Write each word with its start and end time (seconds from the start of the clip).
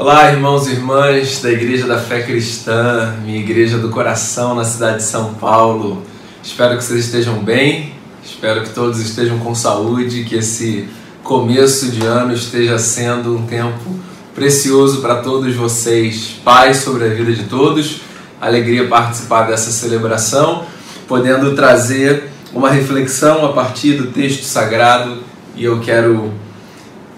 Olá, 0.00 0.32
irmãos 0.32 0.66
e 0.66 0.70
irmãs 0.70 1.42
da 1.42 1.52
Igreja 1.52 1.86
da 1.86 1.98
Fé 1.98 2.22
Cristã, 2.22 3.14
minha 3.22 3.38
igreja 3.38 3.76
do 3.76 3.90
coração 3.90 4.54
na 4.54 4.64
cidade 4.64 4.96
de 4.96 5.02
São 5.02 5.34
Paulo. 5.34 6.02
Espero 6.42 6.78
que 6.78 6.82
vocês 6.82 7.04
estejam 7.04 7.44
bem, 7.44 7.92
espero 8.24 8.62
que 8.62 8.70
todos 8.70 8.98
estejam 8.98 9.38
com 9.40 9.54
saúde, 9.54 10.24
que 10.24 10.36
esse 10.36 10.88
começo 11.22 11.90
de 11.90 12.06
ano 12.06 12.32
esteja 12.32 12.78
sendo 12.78 13.36
um 13.36 13.44
tempo 13.44 14.00
precioso 14.34 15.02
para 15.02 15.16
todos 15.16 15.54
vocês. 15.54 16.34
Paz 16.42 16.78
sobre 16.78 17.04
a 17.04 17.08
vida 17.08 17.34
de 17.34 17.44
todos, 17.44 18.00
alegria 18.40 18.88
participar 18.88 19.48
dessa 19.48 19.70
celebração, 19.70 20.64
podendo 21.06 21.54
trazer 21.54 22.30
uma 22.54 22.70
reflexão 22.70 23.44
a 23.44 23.52
partir 23.52 23.98
do 23.98 24.06
texto 24.06 24.44
sagrado 24.44 25.18
e 25.54 25.62
eu 25.62 25.78
quero, 25.78 26.32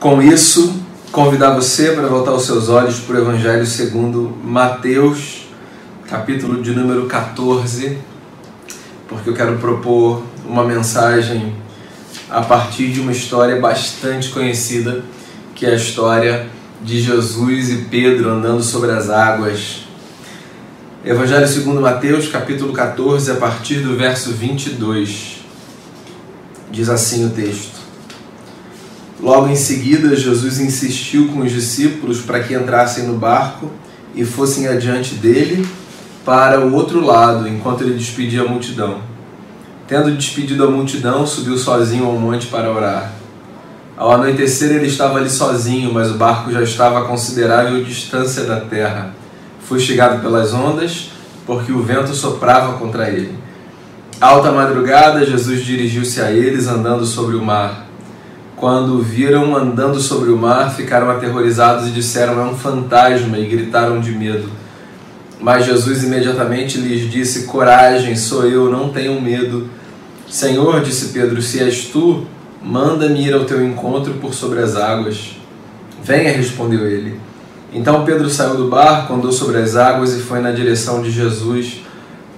com 0.00 0.20
isso, 0.20 0.81
convidar 1.12 1.50
você 1.50 1.92
para 1.92 2.08
voltar 2.08 2.32
os 2.32 2.46
seus 2.46 2.70
olhos 2.70 2.98
para 3.00 3.16
o 3.16 3.18
Evangelho 3.18 3.66
segundo 3.66 4.34
Mateus, 4.42 5.46
capítulo 6.08 6.62
de 6.62 6.70
número 6.70 7.04
14, 7.04 7.98
porque 9.06 9.28
eu 9.28 9.34
quero 9.34 9.58
propor 9.58 10.24
uma 10.48 10.64
mensagem 10.64 11.54
a 12.30 12.40
partir 12.40 12.90
de 12.92 13.00
uma 13.02 13.12
história 13.12 13.60
bastante 13.60 14.30
conhecida, 14.30 15.04
que 15.54 15.66
é 15.66 15.72
a 15.72 15.74
história 15.74 16.48
de 16.80 16.98
Jesus 17.02 17.70
e 17.70 17.76
Pedro 17.90 18.30
andando 18.30 18.62
sobre 18.62 18.90
as 18.90 19.10
águas. 19.10 19.86
Evangelho 21.04 21.46
segundo 21.46 21.82
Mateus, 21.82 22.28
capítulo 22.28 22.72
14, 22.72 23.32
a 23.32 23.34
partir 23.34 23.80
do 23.80 23.98
verso 23.98 24.32
22. 24.32 25.44
Diz 26.70 26.88
assim 26.88 27.26
o 27.26 27.30
texto: 27.30 27.81
Logo 29.22 29.48
em 29.48 29.54
seguida, 29.54 30.16
Jesus 30.16 30.58
insistiu 30.58 31.28
com 31.28 31.42
os 31.42 31.52
discípulos 31.52 32.20
para 32.20 32.40
que 32.40 32.54
entrassem 32.54 33.04
no 33.04 33.14
barco 33.14 33.70
e 34.16 34.24
fossem 34.24 34.66
adiante 34.66 35.14
dele 35.14 35.64
para 36.24 36.60
o 36.60 36.74
outro 36.74 37.00
lado, 37.00 37.46
enquanto 37.46 37.82
ele 37.82 37.94
despedia 37.94 38.42
a 38.42 38.48
multidão. 38.48 38.98
Tendo 39.86 40.10
despedido 40.10 40.64
a 40.64 40.70
multidão, 40.70 41.24
subiu 41.24 41.56
sozinho 41.56 42.04
ao 42.04 42.18
monte 42.18 42.48
para 42.48 42.72
orar. 42.72 43.12
Ao 43.96 44.10
anoitecer, 44.10 44.72
ele 44.72 44.88
estava 44.88 45.18
ali 45.18 45.30
sozinho, 45.30 45.94
mas 45.94 46.10
o 46.10 46.14
barco 46.14 46.50
já 46.50 46.60
estava 46.60 46.98
a 46.98 47.04
considerável 47.04 47.84
distância 47.84 48.42
da 48.42 48.60
terra. 48.60 49.14
Foi 49.60 49.78
chegado 49.78 50.20
pelas 50.20 50.52
ondas, 50.52 51.10
porque 51.46 51.70
o 51.70 51.80
vento 51.80 52.12
soprava 52.12 52.76
contra 52.76 53.08
ele. 53.08 53.38
Alta 54.20 54.50
madrugada, 54.50 55.24
Jesus 55.24 55.64
dirigiu-se 55.64 56.20
a 56.20 56.32
eles 56.32 56.66
andando 56.66 57.06
sobre 57.06 57.36
o 57.36 57.44
mar. 57.44 57.91
Quando 58.62 59.02
viram 59.02 59.56
andando 59.56 59.98
sobre 59.98 60.30
o 60.30 60.36
mar, 60.36 60.72
ficaram 60.72 61.10
aterrorizados 61.10 61.88
e 61.88 61.90
disseram: 61.90 62.40
É 62.40 62.44
um 62.44 62.56
fantasma, 62.56 63.36
e 63.36 63.48
gritaram 63.48 63.98
de 63.98 64.12
medo. 64.12 64.48
Mas 65.40 65.66
Jesus 65.66 66.04
imediatamente 66.04 66.78
lhes 66.78 67.10
disse: 67.10 67.46
Coragem, 67.46 68.14
sou 68.14 68.46
eu, 68.46 68.70
não 68.70 68.90
tenham 68.90 69.20
medo. 69.20 69.68
Senhor, 70.28 70.80
disse 70.80 71.08
Pedro, 71.08 71.42
se 71.42 71.58
és 71.58 71.86
tu, 71.86 72.24
manda-me 72.62 73.26
ir 73.26 73.34
ao 73.34 73.46
teu 73.46 73.66
encontro 73.66 74.14
por 74.20 74.32
sobre 74.32 74.60
as 74.60 74.76
águas. 74.76 75.36
Venha, 76.00 76.30
respondeu 76.30 76.86
ele. 76.86 77.18
Então 77.72 78.04
Pedro 78.04 78.30
saiu 78.30 78.54
do 78.54 78.68
barco, 78.68 79.12
andou 79.12 79.32
sobre 79.32 79.58
as 79.58 79.74
águas 79.74 80.16
e 80.16 80.20
foi 80.20 80.38
na 80.38 80.52
direção 80.52 81.02
de 81.02 81.10
Jesus. 81.10 81.80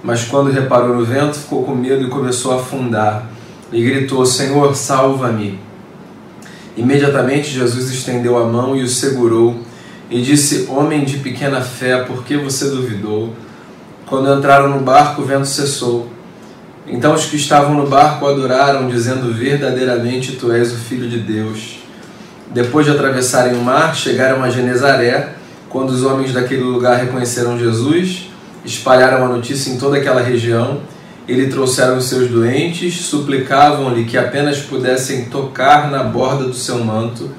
Mas 0.03 0.23
quando 0.23 0.49
reparou 0.49 0.95
no 0.95 1.05
vento, 1.05 1.35
ficou 1.35 1.63
com 1.63 1.75
medo 1.75 2.07
e 2.07 2.09
começou 2.09 2.53
a 2.53 2.55
afundar. 2.55 3.29
E 3.71 3.79
gritou: 3.83 4.25
Senhor, 4.25 4.75
salva-me. 4.75 5.64
Imediatamente 6.77 7.51
Jesus 7.51 7.89
estendeu 7.89 8.37
a 8.37 8.45
mão 8.45 8.75
e 8.75 8.83
o 8.83 8.87
segurou 8.87 9.59
e 10.09 10.21
disse: 10.21 10.67
Homem 10.69 11.05
de 11.05 11.17
pequena 11.17 11.61
fé, 11.61 12.03
por 12.03 12.23
que 12.23 12.37
você 12.37 12.69
duvidou? 12.69 13.33
Quando 14.05 14.31
entraram 14.31 14.69
no 14.69 14.81
barco, 14.81 15.21
o 15.21 15.25
vento 15.25 15.47
cessou. 15.47 16.09
Então 16.87 17.13
os 17.13 17.25
que 17.25 17.37
estavam 17.37 17.73
no 17.73 17.87
barco 17.87 18.27
adoraram, 18.27 18.89
dizendo: 18.89 19.33
Verdadeiramente 19.33 20.33
tu 20.33 20.51
és 20.51 20.73
o 20.73 20.75
Filho 20.75 21.09
de 21.09 21.19
Deus. 21.19 21.79
Depois 22.51 22.85
de 22.85 22.91
atravessarem 22.91 23.55
o 23.55 23.63
mar, 23.63 23.95
chegaram 23.95 24.43
a 24.43 24.49
Genezaré. 24.49 25.33
Quando 25.69 25.89
os 25.89 26.03
homens 26.03 26.31
daquele 26.31 26.63
lugar 26.63 26.97
reconheceram 26.97 27.57
Jesus, 27.57 28.29
espalharam 28.63 29.25
a 29.25 29.29
notícia 29.29 29.71
em 29.71 29.77
toda 29.77 29.97
aquela 29.97 30.21
região 30.21 30.79
ele 31.27 31.47
trouxeram 31.47 31.97
os 31.97 32.05
seus 32.05 32.29
doentes, 32.29 33.01
suplicavam-lhe 33.01 34.05
que 34.05 34.17
apenas 34.17 34.59
pudessem 34.59 35.25
tocar 35.25 35.89
na 35.89 36.03
borda 36.03 36.45
do 36.45 36.53
seu 36.53 36.83
manto, 36.83 37.29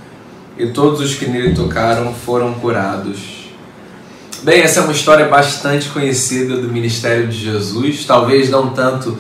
e 0.59 0.67
todos 0.69 1.01
os 1.01 1.15
que 1.15 1.27
nele 1.27 1.55
tocaram 1.55 2.13
foram 2.13 2.55
curados. 2.55 3.37
Bem, 4.43 4.61
essa 4.61 4.81
é 4.81 4.83
uma 4.83 4.93
história 4.93 5.27
bastante 5.27 5.89
conhecida 5.89 6.57
do 6.57 6.69
ministério 6.69 7.29
de 7.29 7.37
Jesus, 7.37 8.05
talvez 8.05 8.51
não 8.51 8.71
tanto 8.71 9.17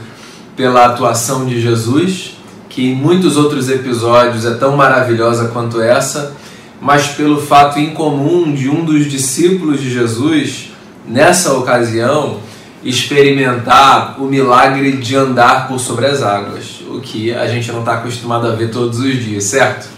pela 0.56 0.87
atuação 0.87 1.47
de 1.47 1.60
Jesus, 1.60 2.37
que 2.69 2.91
em 2.91 2.94
muitos 2.94 3.37
outros 3.37 3.69
episódios 3.69 4.44
é 4.44 4.54
tão 4.54 4.77
maravilhosa 4.77 5.48
quanto 5.48 5.81
essa, 5.81 6.34
mas 6.81 7.09
pelo 7.09 7.41
fato 7.41 7.78
incomum 7.78 8.53
de 8.53 8.69
um 8.69 8.84
dos 8.84 9.10
discípulos 9.10 9.81
de 9.81 9.91
Jesus, 9.91 10.71
nessa 11.06 11.54
ocasião, 11.54 12.41
experimentar 12.86 14.14
o 14.20 14.26
milagre 14.26 14.92
de 14.92 15.16
andar 15.16 15.66
por 15.66 15.80
sobre 15.80 16.06
as 16.06 16.22
águas, 16.22 16.80
o 16.88 17.00
que 17.00 17.34
a 17.34 17.47
gente 17.48 17.70
não 17.72 17.80
está 17.80 17.94
acostumado 17.94 18.47
a 18.47 18.52
ver 18.52 18.70
todos 18.70 19.00
os 19.00 19.22
dias, 19.22 19.44
certo? 19.44 19.88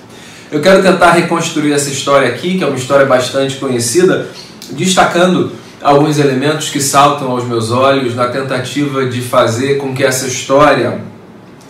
Eu 0.51 0.63
quero 0.63 0.83
tentar 0.83 1.13
reconstruir 1.13 1.73
essa 1.73 1.91
história 1.91 2.29
aqui, 2.29 2.57
que 2.57 2.65
é 2.65 2.67
uma 2.67 2.77
história 2.77 3.05
bastante 3.05 3.57
conhecida, 3.57 4.29
destacando 4.71 5.53
alguns 5.83 6.19
elementos 6.19 6.71
que 6.71 6.81
saltam 6.81 7.31
aos 7.31 7.45
meus 7.45 7.71
olhos 7.71 8.15
na 8.15 8.29
tentativa 8.29 9.05
de 9.05 9.21
fazer 9.21 9.77
com 9.77 9.95
que 9.95 10.03
essa 10.03 10.27
história 10.27 11.03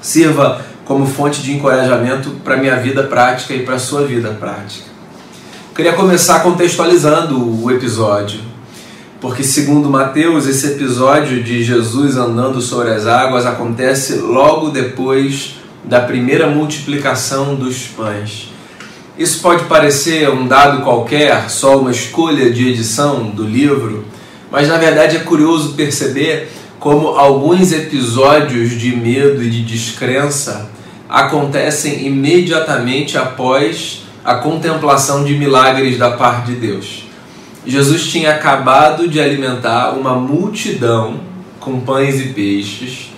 sirva 0.00 0.64
como 0.84 1.04
fonte 1.04 1.42
de 1.42 1.52
encorajamento 1.52 2.30
para 2.44 2.56
minha 2.56 2.76
vida 2.76 3.02
prática 3.02 3.52
e 3.52 3.64
para 3.64 3.78
sua 3.78 4.06
vida 4.06 4.30
prática. 4.38 4.86
Queria 5.74 5.92
começar 5.94 6.40
contextualizando 6.40 7.62
o 7.62 7.70
episódio 7.72 8.40
porque 9.20 9.42
segundo 9.42 9.90
Mateus, 9.90 10.46
esse 10.46 10.66
episódio 10.68 11.42
de 11.42 11.64
Jesus 11.64 12.16
andando 12.16 12.60
sobre 12.60 12.90
as 12.90 13.06
águas 13.06 13.46
acontece 13.46 14.14
logo 14.18 14.70
depois 14.70 15.56
da 15.84 16.00
primeira 16.00 16.46
multiplicação 16.46 17.56
dos 17.56 17.88
pães. 17.88 18.52
Isso 19.18 19.40
pode 19.40 19.64
parecer 19.64 20.30
um 20.30 20.46
dado 20.46 20.82
qualquer, 20.82 21.50
só 21.50 21.80
uma 21.80 21.90
escolha 21.90 22.52
de 22.52 22.68
edição 22.68 23.30
do 23.30 23.42
livro, 23.42 24.04
mas 24.52 24.68
na 24.68 24.76
verdade 24.76 25.16
é 25.16 25.20
curioso 25.20 25.74
perceber 25.74 26.48
como 26.78 27.08
alguns 27.08 27.72
episódios 27.72 28.78
de 28.78 28.94
medo 28.94 29.42
e 29.42 29.50
de 29.50 29.64
descrença 29.64 30.70
acontecem 31.08 32.06
imediatamente 32.06 33.18
após 33.18 34.04
a 34.24 34.36
contemplação 34.36 35.24
de 35.24 35.34
milagres 35.34 35.98
da 35.98 36.12
parte 36.12 36.52
de 36.52 36.60
Deus. 36.60 37.07
Jesus 37.66 38.06
tinha 38.06 38.30
acabado 38.30 39.08
de 39.08 39.20
alimentar 39.20 39.90
uma 39.90 40.14
multidão 40.14 41.20
com 41.60 41.80
pães 41.80 42.20
e 42.20 42.28
peixes 42.28 43.10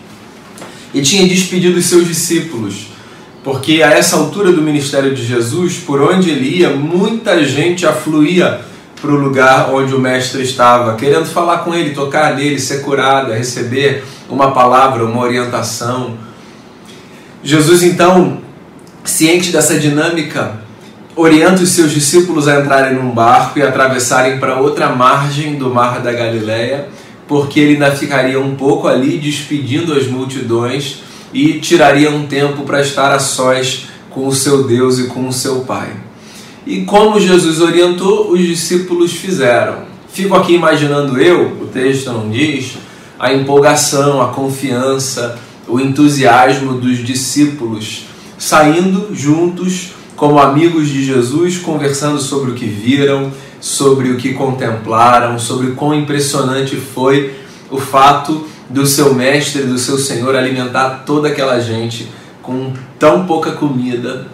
e 0.93 1.01
tinha 1.03 1.29
despedido 1.29 1.79
os 1.79 1.87
seus 1.87 2.07
discípulos, 2.07 2.89
porque 3.45 3.83
a 3.83 3.91
essa 3.91 4.17
altura 4.17 4.53
do 4.53 4.63
ministério 4.63 5.15
de 5.15 5.25
Jesus, 5.25 5.77
por 5.79 6.01
onde 6.03 6.31
ele 6.31 6.59
ia, 6.59 6.71
muita 6.71 7.45
gente 7.45 7.87
afluía 7.87 8.61
para 9.01 9.11
o 9.11 9.17
lugar 9.17 9.73
onde 9.73 9.95
o 9.95 9.99
mestre 9.99 10.43
estava, 10.43 10.95
querendo 10.95 11.27
falar 11.27 11.59
com 11.59 11.75
ele, 11.75 11.95
tocar 11.95 12.35
nele, 12.35 12.59
ser 12.59 12.83
curada, 12.83 13.35
receber 13.35 14.05
uma 14.29 14.53
palavra, 14.53 15.05
uma 15.05 15.23
orientação. 15.23 16.19
Jesus 17.43 17.83
então, 17.83 18.43
ciente 19.03 19.51
dessa 19.51 19.79
dinâmica, 19.79 20.60
orienta 21.21 21.63
os 21.63 21.71
seus 21.71 21.93
discípulos 21.93 22.49
a 22.49 22.61
entrarem 22.61 22.95
num 22.95 23.11
barco 23.11 23.59
e 23.59 23.63
atravessarem 23.63 24.39
para 24.39 24.59
outra 24.59 24.89
margem 24.89 25.57
do 25.57 25.69
mar 25.69 26.01
da 26.01 26.13
Galileia, 26.13 26.89
porque 27.29 27.61
ele 27.61 27.75
ainda 27.75 27.95
ficaria 27.95 28.41
um 28.41 28.57
pouco 28.57 28.89
ali 28.89 29.19
despedindo 29.19 29.93
as 29.93 30.07
multidões 30.07 31.03
e 31.33 31.61
tiraria 31.61 32.11
um 32.11 32.27
tempo 32.27 32.63
para 32.63 32.81
estar 32.81 33.13
a 33.13 33.19
sós 33.19 33.87
com 34.09 34.27
o 34.27 34.35
seu 34.35 34.67
Deus 34.67 34.99
e 34.99 35.09
com 35.09 35.29
o 35.29 35.33
seu 35.33 35.61
Pai. 35.61 35.91
E 36.67 36.83
como 36.85 37.21
Jesus 37.21 37.61
orientou, 37.61 38.33
os 38.33 38.41
discípulos 38.41 39.13
fizeram. 39.13 39.85
Fico 40.09 40.35
aqui 40.35 40.55
imaginando 40.55 41.21
eu, 41.21 41.59
o 41.61 41.67
texto 41.67 42.11
não 42.11 42.31
diz, 42.31 42.79
a 43.19 43.33
empolgação, 43.33 44.23
a 44.23 44.29
confiança, 44.29 45.39
o 45.69 45.79
entusiasmo 45.79 46.75
dos 46.75 46.99
discípulos 47.05 48.07
saindo 48.39 49.15
juntos 49.15 50.00
como 50.21 50.39
amigos 50.39 50.91
de 50.91 51.03
Jesus, 51.03 51.57
conversando 51.57 52.21
sobre 52.21 52.51
o 52.51 52.55
que 52.55 52.67
viram, 52.67 53.33
sobre 53.59 54.11
o 54.11 54.19
que 54.19 54.35
contemplaram, 54.35 55.39
sobre 55.39 55.71
quão 55.71 55.95
impressionante 55.95 56.77
foi 56.77 57.35
o 57.71 57.79
fato 57.79 58.47
do 58.69 58.87
seu 58.87 59.15
mestre, 59.15 59.63
do 59.63 59.79
seu 59.79 59.97
Senhor 59.97 60.37
alimentar 60.37 61.05
toda 61.07 61.29
aquela 61.29 61.59
gente 61.59 62.07
com 62.43 62.71
tão 62.99 63.25
pouca 63.27 63.53
comida. 63.53 64.27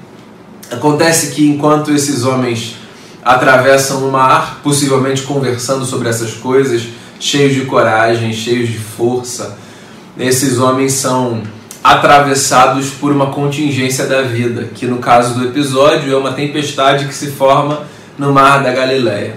Acontece 0.72 1.32
que 1.32 1.48
enquanto 1.48 1.92
esses 1.92 2.24
homens 2.24 2.74
atravessam 3.24 4.08
o 4.08 4.10
mar, 4.10 4.58
possivelmente 4.64 5.22
conversando 5.22 5.84
sobre 5.84 6.08
essas 6.08 6.32
coisas, 6.34 6.82
cheios 7.20 7.54
de 7.54 7.60
coragem, 7.60 8.32
cheios 8.32 8.68
de 8.68 8.78
força. 8.78 9.56
Esses 10.18 10.58
homens 10.58 10.94
são 10.94 11.44
atravessados 11.86 12.90
por 12.90 13.12
uma 13.12 13.26
contingência 13.26 14.06
da 14.06 14.22
vida, 14.22 14.70
que 14.74 14.86
no 14.86 14.98
caso 14.98 15.38
do 15.38 15.46
episódio 15.46 16.12
é 16.12 16.16
uma 16.16 16.32
tempestade 16.32 17.06
que 17.06 17.14
se 17.14 17.28
forma 17.28 17.84
no 18.18 18.32
mar 18.32 18.60
da 18.60 18.72
Galileia. 18.72 19.36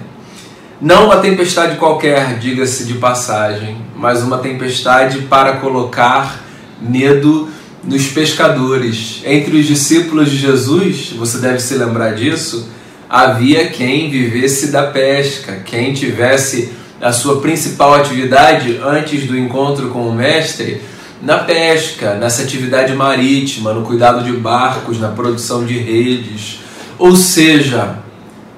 Não 0.81 1.05
uma 1.05 1.17
tempestade 1.17 1.77
qualquer, 1.77 2.39
diga-se 2.39 2.85
de 2.85 2.95
passagem, 2.95 3.77
mas 3.95 4.23
uma 4.23 4.39
tempestade 4.39 5.19
para 5.29 5.57
colocar 5.57 6.43
medo 6.81 7.49
nos 7.83 8.07
pescadores. 8.07 9.21
Entre 9.23 9.55
os 9.55 9.67
discípulos 9.67 10.31
de 10.31 10.37
Jesus, 10.37 11.13
você 11.15 11.37
deve 11.37 11.59
se 11.59 11.75
lembrar 11.75 12.15
disso, 12.15 12.67
havia 13.07 13.67
quem 13.67 14.09
vivesse 14.09 14.71
da 14.71 14.87
pesca, 14.87 15.61
quem 15.63 15.93
tivesse 15.93 16.73
a 16.99 17.11
sua 17.11 17.41
principal 17.41 17.93
atividade 17.93 18.81
antes 18.83 19.27
do 19.27 19.37
encontro 19.37 19.89
com 19.89 20.09
o 20.09 20.15
Mestre 20.15 20.81
na 21.21 21.39
pesca, 21.39 22.16
nessa 22.16 22.44
atividade 22.44 22.94
marítima, 22.94 23.74
no 23.74 23.81
cuidado 23.81 24.24
de 24.24 24.31
barcos, 24.33 25.00
na 25.00 25.10
produção 25.10 25.66
de 25.66 25.77
redes. 25.77 26.60
Ou 26.98 27.16
seja, 27.16 27.98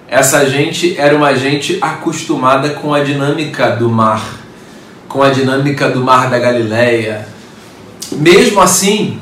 essa 0.07 0.45
gente 0.45 0.97
era 0.97 1.15
uma 1.15 1.33
gente 1.33 1.77
acostumada 1.81 2.69
com 2.69 2.93
a 2.93 3.03
dinâmica 3.03 3.71
do 3.71 3.89
mar, 3.89 4.21
com 5.07 5.23
a 5.23 5.29
dinâmica 5.29 5.89
do 5.89 6.01
mar 6.01 6.29
da 6.29 6.37
Galileia. 6.37 7.27
Mesmo 8.11 8.61
assim, 8.61 9.19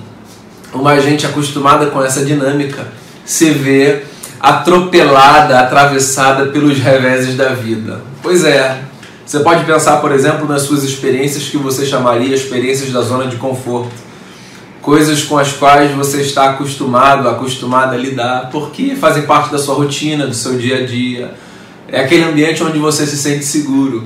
uma 0.74 1.00
gente 1.00 1.26
acostumada 1.26 1.88
com 1.88 2.04
essa 2.04 2.26
dinâmica 2.26 2.88
se 3.24 3.52
vê 3.52 4.04
atropelada, 4.40 5.60
atravessada 5.60 6.48
pelos 6.48 6.80
reveses 6.80 7.36
da 7.36 7.50
vida. 7.50 8.02
Pois 8.22 8.44
é, 8.44 8.80
você 9.30 9.42
pode 9.42 9.64
pensar, 9.64 9.98
por 9.98 10.12
exemplo, 10.12 10.48
nas 10.48 10.64
suas 10.64 10.84
experiências 10.84 11.50
que 11.50 11.58
você 11.58 11.86
chamaria 11.86 12.34
experiências 12.34 12.92
da 12.92 13.02
zona 13.02 13.28
de 13.28 13.36
conforto. 13.36 13.92
Coisas 14.82 15.22
com 15.22 15.38
as 15.38 15.52
quais 15.52 15.92
você 15.92 16.22
está 16.22 16.50
acostumado, 16.50 17.30
acostumada 17.30 17.94
a 17.94 17.98
lidar, 18.00 18.50
porque 18.52 18.96
fazem 18.96 19.28
parte 19.28 19.52
da 19.52 19.60
sua 19.60 19.76
rotina, 19.76 20.26
do 20.26 20.34
seu 20.34 20.58
dia 20.58 20.80
a 20.80 20.84
dia. 20.84 21.36
É 21.88 22.02
aquele 22.02 22.24
ambiente 22.24 22.64
onde 22.64 22.80
você 22.80 23.06
se 23.06 23.20
sente 23.20 23.46
seguro. 23.46 24.06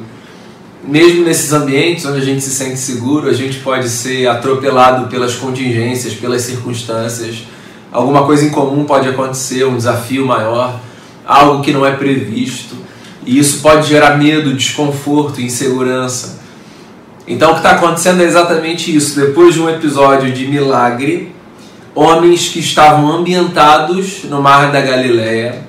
Mesmo 0.83 1.23
nesses 1.23 1.53
ambientes 1.53 2.05
onde 2.05 2.17
a 2.17 2.25
gente 2.25 2.41
se 2.41 2.49
sente 2.49 2.77
seguro, 2.77 3.29
a 3.29 3.33
gente 3.33 3.59
pode 3.59 3.87
ser 3.87 4.27
atropelado 4.27 5.07
pelas 5.07 5.35
contingências, 5.35 6.13
pelas 6.13 6.41
circunstâncias. 6.41 7.47
Alguma 7.93 8.25
coisa 8.25 8.43
incomum 8.43 8.83
pode 8.83 9.07
acontecer, 9.07 9.63
um 9.63 9.77
desafio 9.77 10.25
maior, 10.25 10.81
algo 11.25 11.63
que 11.63 11.71
não 11.71 11.85
é 11.85 11.91
previsto. 11.93 12.82
E 13.25 13.39
isso 13.39 13.61
pode 13.61 13.87
gerar 13.87 14.17
medo, 14.17 14.53
desconforto, 14.53 15.41
insegurança. 15.41 16.41
Então 17.27 17.51
o 17.51 17.53
que 17.53 17.59
está 17.59 17.71
acontecendo 17.71 18.21
é 18.21 18.25
exatamente 18.25 18.93
isso. 18.93 19.19
Depois 19.19 19.53
de 19.53 19.61
um 19.61 19.69
episódio 19.69 20.31
de 20.31 20.45
milagre, 20.47 21.33
homens 21.95 22.49
que 22.49 22.59
estavam 22.59 23.11
ambientados 23.11 24.23
no 24.25 24.41
mar 24.41 24.71
da 24.71 24.81
Galileia 24.81 25.63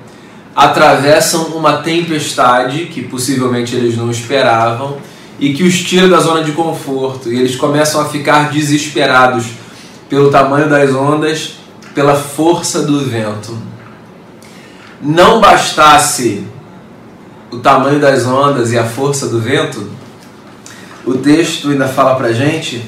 atravessam 0.55 1.47
uma 1.49 1.79
tempestade 1.79 2.87
que 2.87 3.03
possivelmente 3.03 3.75
eles 3.75 3.97
não 3.97 4.11
esperavam 4.11 4.99
e 5.39 5.53
que 5.53 5.65
os 5.65 5.81
tira 5.83 6.09
da 6.09 6.21
zona 6.21 6.45
de 6.45 6.53
conforto 6.53 7.33
e 7.33 7.39
eles 7.39 7.57
começam 7.57 8.01
a 8.01 8.05
ficar 8.05 8.51
desesperados 8.51 9.47
pelo 10.09 10.31
tamanho 10.31 10.69
das 10.69 10.95
ondas, 10.95 11.57
pela 11.95 12.15
força 12.15 12.83
do 12.83 13.01
vento. 13.01 13.57
Não 15.03 15.41
bastasse 15.41 16.45
o 17.51 17.59
tamanho 17.59 18.01
das 18.01 18.27
ondas 18.27 18.73
e 18.73 18.79
a 18.79 18.85
força 18.85 19.29
do 19.29 19.41
vento, 19.41 19.91
o 21.05 21.15
texto 21.15 21.71
ainda 21.71 21.87
fala 21.87 22.15
para 22.15 22.33
gente 22.33 22.83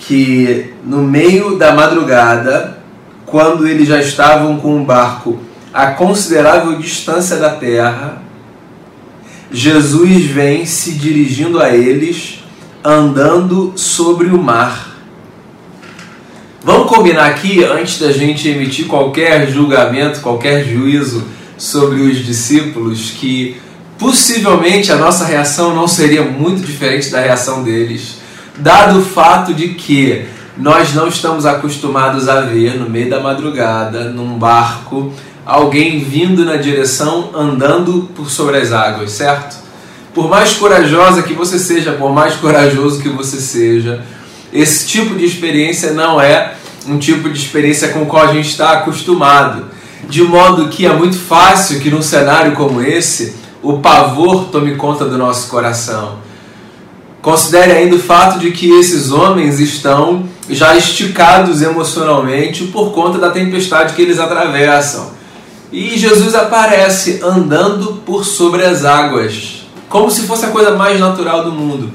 que 0.00 0.72
no 0.84 1.02
meio 1.02 1.56
da 1.56 1.74
madrugada, 1.74 2.78
quando 3.26 3.66
eles 3.66 3.86
já 3.86 4.00
estavam 4.00 4.58
com 4.58 4.80
o 4.80 4.84
barco 4.84 5.38
a 5.72 5.88
considerável 5.88 6.76
distância 6.78 7.36
da 7.36 7.50
terra, 7.50 8.22
Jesus 9.52 10.24
vem 10.24 10.64
se 10.64 10.92
dirigindo 10.92 11.60
a 11.60 11.70
eles, 11.70 12.42
andando 12.84 13.72
sobre 13.76 14.28
o 14.28 14.38
mar. 14.38 14.96
Vamos 16.62 16.88
combinar 16.88 17.26
aqui, 17.26 17.64
antes 17.64 17.98
da 17.98 18.12
gente 18.12 18.48
emitir 18.48 18.86
qualquer 18.86 19.50
julgamento, 19.50 20.20
qualquer 20.20 20.64
juízo 20.64 21.24
sobre 21.56 22.00
os 22.02 22.18
discípulos, 22.18 23.10
que 23.10 23.56
possivelmente 24.00 24.90
a 24.90 24.96
nossa 24.96 25.26
reação 25.26 25.74
não 25.74 25.86
seria 25.86 26.22
muito 26.22 26.62
diferente 26.62 27.10
da 27.10 27.20
reação 27.20 27.62
deles, 27.62 28.16
dado 28.56 29.00
o 29.00 29.04
fato 29.04 29.52
de 29.52 29.74
que 29.74 30.24
nós 30.56 30.94
não 30.94 31.06
estamos 31.06 31.44
acostumados 31.44 32.26
a 32.26 32.40
ver 32.40 32.78
no 32.78 32.88
meio 32.88 33.10
da 33.10 33.20
madrugada, 33.20 34.04
num 34.04 34.38
barco, 34.38 35.12
alguém 35.44 36.02
vindo 36.02 36.46
na 36.46 36.56
direção 36.56 37.30
andando 37.34 38.08
por 38.14 38.30
sobre 38.30 38.56
as 38.56 38.72
águas, 38.72 39.12
certo? 39.12 39.58
Por 40.14 40.30
mais 40.30 40.54
corajosa 40.54 41.22
que 41.22 41.34
você 41.34 41.58
seja, 41.58 41.92
por 41.92 42.10
mais 42.10 42.34
corajoso 42.36 43.02
que 43.02 43.08
você 43.10 43.38
seja, 43.38 44.02
esse 44.50 44.86
tipo 44.86 45.14
de 45.14 45.26
experiência 45.26 45.92
não 45.92 46.18
é 46.18 46.54
um 46.86 46.98
tipo 46.98 47.28
de 47.28 47.38
experiência 47.38 47.88
com 47.88 48.02
o 48.02 48.06
qual 48.06 48.28
a 48.28 48.32
gente 48.32 48.48
está 48.48 48.72
acostumado. 48.72 49.66
De 50.08 50.22
modo 50.22 50.68
que 50.68 50.86
é 50.86 50.92
muito 50.92 51.16
fácil 51.16 51.78
que 51.80 51.90
num 51.90 52.02
cenário 52.02 52.52
como 52.52 52.82
esse 52.82 53.39
o 53.62 53.78
pavor 53.78 54.46
tome 54.46 54.76
conta 54.76 55.04
do 55.04 55.18
nosso 55.18 55.48
coração. 55.48 56.18
Considere 57.20 57.72
ainda 57.72 57.96
o 57.96 58.00
fato 58.00 58.38
de 58.38 58.50
que 58.50 58.70
esses 58.70 59.12
homens 59.12 59.60
estão 59.60 60.24
já 60.48 60.74
esticados 60.74 61.60
emocionalmente 61.60 62.64
por 62.64 62.92
conta 62.92 63.18
da 63.18 63.30
tempestade 63.30 63.94
que 63.94 64.00
eles 64.00 64.18
atravessam. 64.18 65.10
E 65.70 65.98
Jesus 65.98 66.34
aparece 66.34 67.20
andando 67.22 68.00
por 68.04 68.24
sobre 68.24 68.64
as 68.64 68.84
águas, 68.84 69.66
como 69.88 70.10
se 70.10 70.22
fosse 70.22 70.46
a 70.46 70.50
coisa 70.50 70.74
mais 70.74 70.98
natural 70.98 71.44
do 71.44 71.52
mundo. 71.52 71.92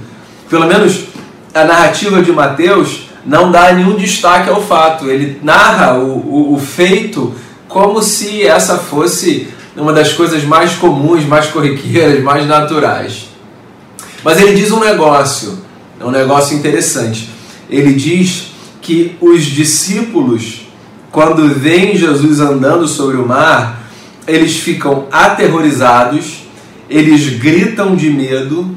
Pelo 0.48 0.68
menos 0.68 1.06
a 1.54 1.66
narrativa 1.66 2.22
de 2.22 2.32
Mateus 2.32 3.10
não 3.26 3.52
dá 3.52 3.74
nenhum 3.74 3.96
destaque 3.96 4.50
ao 4.50 4.62
fato, 4.62 5.10
ele 5.10 5.40
narra 5.42 5.98
o, 5.98 6.52
o, 6.52 6.54
o 6.54 6.60
feito 6.60 7.34
como 7.68 8.02
se 8.02 8.46
essa 8.46 8.78
fosse 8.78 9.50
uma 9.82 9.94
das 9.94 10.14
coisas 10.14 10.44
mais 10.44 10.74
comuns, 10.76 11.26
mais 11.26 11.48
corriqueiras, 11.48 12.24
mais 12.24 12.48
naturais. 12.48 13.28
Mas 14.24 14.40
ele 14.40 14.54
diz 14.54 14.72
um 14.72 14.80
negócio, 14.80 15.60
é 16.00 16.06
um 16.06 16.12
negócio 16.12 16.58
interessante. 16.58 17.30
Ele 17.70 17.94
diz 17.94 18.48
que 18.82 19.18
os 19.20 19.44
discípulos, 19.44 20.68
quando 21.12 21.54
veem 21.54 21.98
Jesus 21.98 22.40
andando 22.40 22.88
sobre 22.88 23.18
o 23.18 23.28
mar, 23.28 23.84
eles 24.28 24.58
ficam 24.58 25.08
aterrorizados, 25.12 26.46
eles 26.90 27.38
gritam 27.38 27.96
de 27.96 28.10
medo 28.10 28.76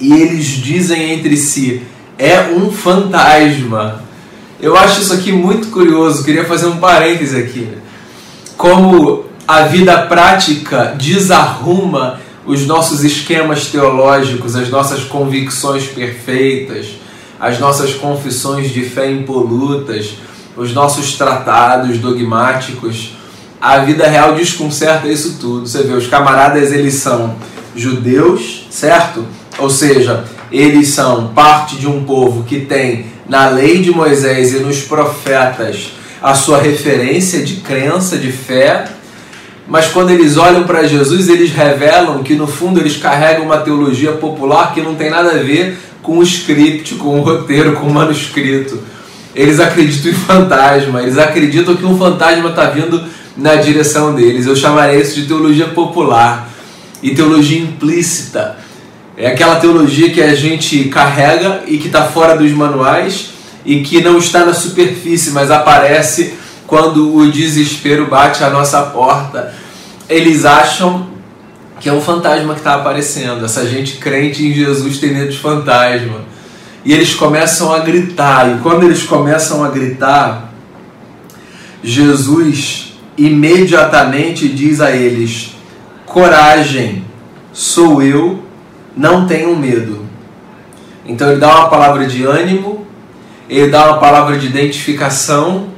e 0.00 0.12
eles 0.12 0.46
dizem 0.46 1.12
entre 1.12 1.36
si: 1.36 1.82
é 2.18 2.40
um 2.52 2.72
fantasma. 2.72 4.02
Eu 4.60 4.76
acho 4.76 5.02
isso 5.02 5.12
aqui 5.12 5.30
muito 5.32 5.68
curioso, 5.68 6.24
queria 6.24 6.44
fazer 6.44 6.66
um 6.66 6.78
parêntese 6.78 7.36
aqui. 7.36 7.68
Como 8.56 9.25
a 9.46 9.62
vida 9.62 10.02
prática 10.02 10.94
desarruma 10.96 12.20
os 12.44 12.66
nossos 12.66 13.04
esquemas 13.04 13.66
teológicos, 13.66 14.56
as 14.56 14.68
nossas 14.68 15.04
convicções 15.04 15.86
perfeitas, 15.86 16.86
as 17.38 17.58
nossas 17.58 17.94
confissões 17.94 18.70
de 18.70 18.82
fé 18.82 19.10
impolutas, 19.10 20.14
os 20.56 20.72
nossos 20.72 21.12
tratados 21.14 21.98
dogmáticos. 21.98 23.14
A 23.60 23.78
vida 23.78 24.08
real 24.08 24.34
desconcerta 24.34 25.08
isso 25.08 25.38
tudo. 25.40 25.66
Você 25.66 25.82
vê, 25.82 25.92
os 25.92 26.06
camaradas 26.06 26.72
eles 26.72 26.94
são 26.94 27.36
judeus, 27.74 28.66
certo? 28.70 29.24
Ou 29.58 29.70
seja, 29.70 30.24
eles 30.50 30.88
são 30.88 31.28
parte 31.28 31.76
de 31.76 31.86
um 31.86 32.04
povo 32.04 32.44
que 32.44 32.60
tem 32.60 33.06
na 33.28 33.48
lei 33.48 33.80
de 33.80 33.90
Moisés 33.90 34.54
e 34.54 34.58
nos 34.58 34.82
profetas 34.82 35.92
a 36.22 36.34
sua 36.34 36.60
referência 36.60 37.44
de 37.44 37.56
crença, 37.56 38.16
de 38.16 38.32
fé, 38.32 38.95
mas 39.68 39.88
quando 39.88 40.10
eles 40.10 40.36
olham 40.36 40.64
para 40.64 40.86
Jesus, 40.86 41.28
eles 41.28 41.50
revelam 41.50 42.22
que 42.22 42.34
no 42.34 42.46
fundo 42.46 42.78
eles 42.78 42.96
carregam 42.96 43.44
uma 43.44 43.58
teologia 43.58 44.12
popular 44.12 44.72
que 44.72 44.80
não 44.80 44.94
tem 44.94 45.10
nada 45.10 45.30
a 45.30 45.42
ver 45.42 45.76
com 46.02 46.18
o 46.18 46.22
script, 46.22 46.94
com 46.94 47.18
o 47.18 47.22
roteiro, 47.22 47.72
com 47.72 47.86
o 47.86 47.92
manuscrito. 47.92 48.78
Eles 49.34 49.58
acreditam 49.58 50.12
em 50.12 50.14
fantasma, 50.14 51.02
eles 51.02 51.18
acreditam 51.18 51.74
que 51.74 51.84
um 51.84 51.98
fantasma 51.98 52.50
está 52.50 52.66
vindo 52.70 53.02
na 53.36 53.56
direção 53.56 54.14
deles. 54.14 54.46
Eu 54.46 54.54
chamaria 54.54 55.00
isso 55.00 55.16
de 55.16 55.26
teologia 55.26 55.66
popular 55.66 56.48
e 57.02 57.14
teologia 57.14 57.60
implícita. 57.60 58.56
É 59.16 59.28
aquela 59.28 59.56
teologia 59.56 60.10
que 60.10 60.22
a 60.22 60.34
gente 60.34 60.84
carrega 60.84 61.62
e 61.66 61.78
que 61.78 61.88
está 61.88 62.04
fora 62.04 62.36
dos 62.36 62.52
manuais 62.52 63.30
e 63.64 63.80
que 63.80 64.00
não 64.00 64.18
está 64.18 64.44
na 64.44 64.54
superfície, 64.54 65.32
mas 65.32 65.50
aparece 65.50 66.34
quando 66.66 67.14
o 67.16 67.30
desespero 67.30 68.06
bate 68.06 68.42
à 68.42 68.50
nossa 68.50 68.82
porta. 68.82 69.54
Eles 70.08 70.44
acham 70.44 71.08
que 71.78 71.88
é 71.88 71.92
um 71.92 72.00
fantasma 72.00 72.54
que 72.54 72.60
está 72.60 72.74
aparecendo. 72.74 73.44
Essa 73.44 73.66
gente 73.66 73.96
crente 73.96 74.46
em 74.46 74.52
Jesus 74.52 74.98
tem 74.98 75.12
medo 75.12 75.30
de 75.30 75.38
fantasma. 75.38 76.20
E 76.84 76.92
eles 76.92 77.14
começam 77.14 77.72
a 77.74 77.80
gritar, 77.80 78.48
e 78.48 78.58
quando 78.60 78.84
eles 78.84 79.02
começam 79.02 79.64
a 79.64 79.68
gritar, 79.68 80.52
Jesus 81.82 82.96
imediatamente 83.18 84.48
diz 84.48 84.80
a 84.80 84.92
eles: 84.92 85.56
Coragem, 86.04 87.04
sou 87.52 88.00
eu, 88.00 88.44
não 88.96 89.26
tenham 89.26 89.56
medo. 89.56 90.06
Então 91.04 91.28
ele 91.30 91.40
dá 91.40 91.56
uma 91.56 91.68
palavra 91.68 92.06
de 92.06 92.24
ânimo, 92.24 92.86
ele 93.50 93.68
dá 93.68 93.90
uma 93.90 93.98
palavra 93.98 94.38
de 94.38 94.46
identificação 94.46 95.75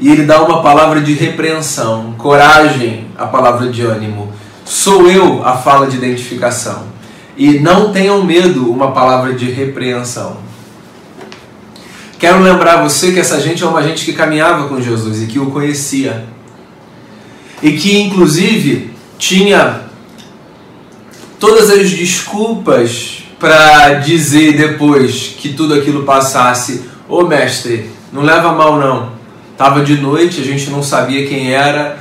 e 0.00 0.10
ele 0.10 0.24
dá 0.24 0.42
uma 0.42 0.62
palavra 0.62 1.00
de 1.02 1.12
repreensão. 1.12 2.14
Coragem, 2.16 3.08
a 3.18 3.26
palavra 3.26 3.68
de 3.68 3.82
ânimo. 3.82 4.32
Sou 4.64 5.08
eu 5.10 5.44
a 5.44 5.58
fala 5.58 5.86
de 5.86 5.96
identificação. 5.96 6.84
E 7.36 7.58
não 7.58 7.92
tenham 7.92 8.24
medo, 8.24 8.70
uma 8.70 8.92
palavra 8.92 9.34
de 9.34 9.50
repreensão. 9.50 10.38
Quero 12.18 12.40
lembrar 12.40 12.82
você 12.82 13.12
que 13.12 13.20
essa 13.20 13.40
gente 13.40 13.62
é 13.62 13.66
uma 13.66 13.82
gente 13.82 14.04
que 14.04 14.12
caminhava 14.12 14.68
com 14.68 14.80
Jesus 14.80 15.22
e 15.22 15.26
que 15.26 15.38
o 15.38 15.50
conhecia. 15.50 16.24
E 17.62 17.72
que, 17.72 18.00
inclusive, 18.00 18.94
tinha 19.18 19.82
todas 21.38 21.70
as 21.70 21.90
desculpas 21.90 23.24
para 23.38 23.94
dizer 23.94 24.56
depois 24.56 25.34
que 25.36 25.50
tudo 25.50 25.74
aquilo 25.74 26.04
passasse: 26.04 26.84
Ô 27.08 27.20
oh, 27.20 27.26
mestre, 27.26 27.90
não 28.12 28.22
leva 28.22 28.52
mal 28.52 28.78
não. 28.78 29.19
Tava 29.60 29.82
de 29.82 30.00
noite, 30.00 30.40
a 30.40 30.42
gente 30.42 30.70
não 30.70 30.82
sabia 30.82 31.26
quem 31.26 31.52
era, 31.52 31.98